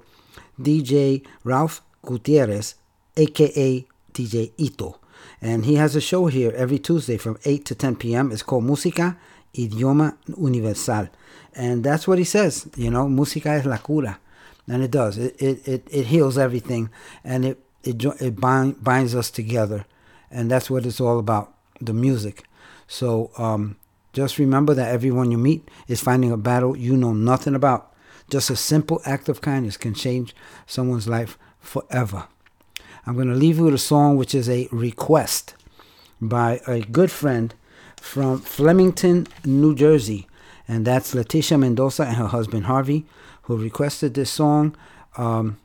DJ 0.61 1.25
Ralph 1.45 1.83
Gutierrez, 2.03 2.75
aka 3.17 3.87
DJ 4.13 4.53
Ito. 4.57 4.99
And 5.43 5.67
he 5.67 5.75
has 5.75 5.95
a 5.95 6.01
show 6.01 6.27
here 6.27 6.53
every 6.57 6.79
Tuesday 6.79 7.19
from 7.19 7.39
8 7.45 7.65
to 7.67 7.75
10 7.75 7.97
p.m. 7.97 8.33
It's 8.33 8.43
called 8.43 8.65
Música 8.65 9.17
Idioma 9.55 10.17
Universal. 10.39 11.09
And 11.55 11.85
that's 11.85 12.09
what 12.09 12.19
he 12.19 12.25
says, 12.25 12.69
you 12.77 12.91
know, 12.91 13.07
música 13.07 13.59
es 13.59 13.67
la 13.67 13.79
cura. 13.79 14.19
And 14.67 14.83
it 14.83 14.91
does. 14.91 15.19
It, 15.19 15.41
it, 15.41 15.69
it, 15.69 15.89
it 15.91 16.07
heals 16.07 16.39
everything 16.39 16.91
and 17.23 17.45
it, 17.45 17.65
it, 17.83 18.03
it 18.21 18.41
bind, 18.41 18.83
binds 18.83 19.15
us 19.15 19.31
together 19.31 19.85
and 20.31 20.51
that's 20.51 20.71
what 20.71 20.87
it's 20.87 21.01
all 21.01 21.19
about 21.19 21.53
the 21.81 21.93
music. 21.93 22.45
So 22.87 23.31
um, 23.39 23.77
just 24.13 24.39
remember 24.39 24.75
that 24.75 24.93
everyone 24.93 25.31
you 25.31 25.39
meet 25.39 25.69
is 25.89 26.01
finding 26.01 26.31
a 26.31 26.37
battle 26.37 26.77
you 26.77 26.97
know 26.97 27.13
nothing 27.13 27.55
about. 27.55 27.93
Just 28.31 28.51
a 28.51 28.57
simple 28.57 29.01
act 29.05 29.29
of 29.29 29.41
kindness 29.41 29.77
can 29.77 29.95
change 29.95 30.35
someone's 30.67 31.09
life 31.09 31.37
forever. 31.59 32.29
I'm 33.07 33.15
going 33.17 33.29
to 33.29 33.35
leave 33.35 33.59
you 33.59 33.65
with 33.65 33.75
a 33.75 33.79
song 33.79 34.17
which 34.17 34.35
is 34.35 34.49
a 34.49 34.69
request 34.73 35.55
by 36.21 36.61
a 36.67 36.81
good 36.81 37.11
friend 37.11 37.55
from 38.01 38.39
Flemington, 38.39 39.27
New 39.45 39.75
Jersey. 39.75 40.27
And 40.67 40.87
that's 40.87 41.15
Letitia 41.15 41.59
Mendoza 41.59 42.05
and 42.05 42.17
her 42.17 42.29
husband 42.29 42.65
Harvey, 42.65 43.05
who 43.43 43.57
requested 43.57 44.15
this 44.15 44.31
song 44.31 44.75
um, 45.17 45.59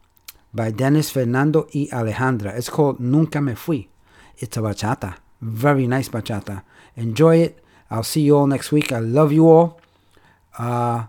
by 0.54 0.72
Dennis 0.72 1.12
Fernando 1.12 1.68
y 1.74 1.88
Alejandra. 1.92 2.58
It's 2.58 2.70
called 2.70 3.00
Nunca 3.00 3.40
Me 3.40 3.56
Fui. 3.56 3.88
It's 4.40 4.58
a 4.58 4.62
bachata. 4.62 5.16
Very 5.42 5.88
nice 5.88 6.10
bachata. 6.10 6.64
Enjoy 6.96 7.38
it. 7.38 7.64
I'll 7.92 8.04
see 8.04 8.22
you 8.22 8.38
all 8.38 8.48
next 8.48 8.72
week. 8.72 8.92
I 8.92 9.00
love 9.00 9.32
you 9.32 9.50
all. 9.50 9.80
Uh, 10.58 11.06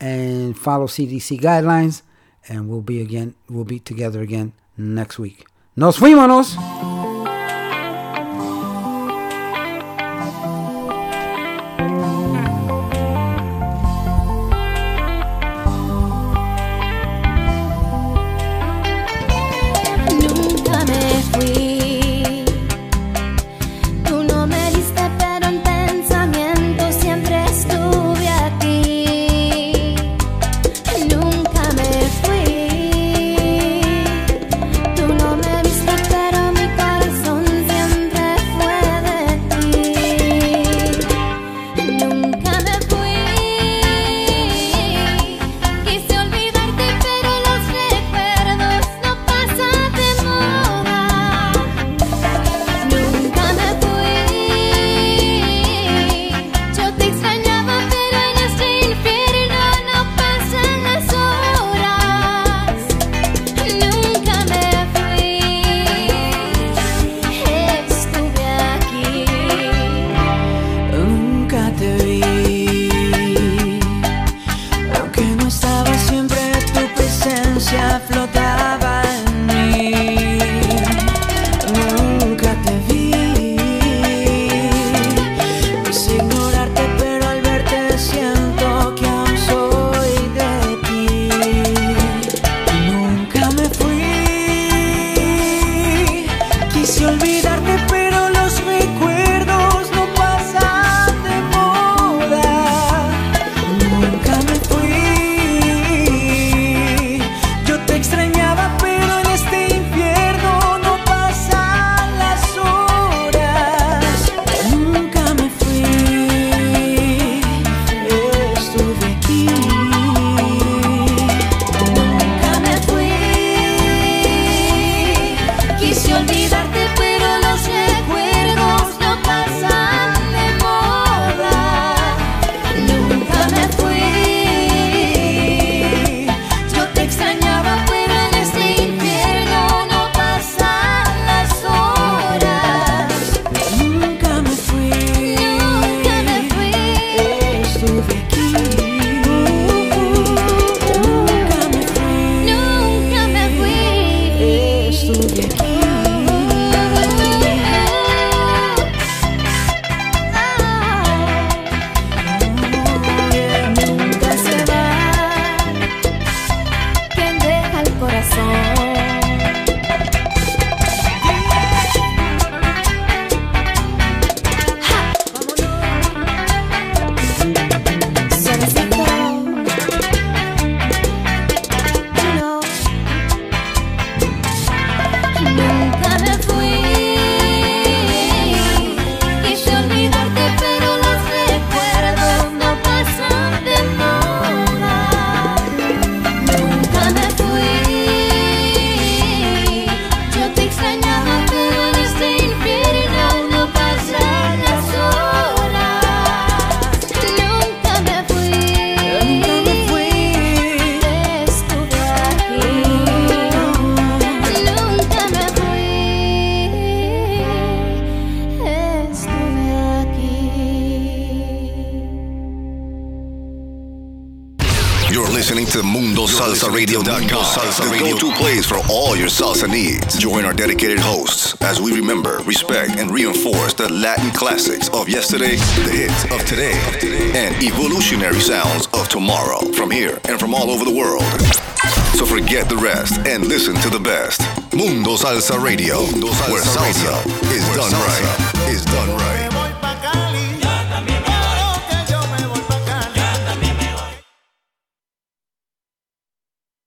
and 0.00 0.58
follow 0.58 0.86
CDC 0.86 1.40
guidelines. 1.40 2.02
And 2.48 2.68
we'll 2.68 2.82
be 2.82 3.00
again. 3.00 3.34
We'll 3.48 3.64
be 3.64 3.78
together 3.78 4.20
again 4.20 4.52
next 4.76 5.18
week. 5.18 5.46
Nos 5.76 5.98
fuimos. 5.98 7.01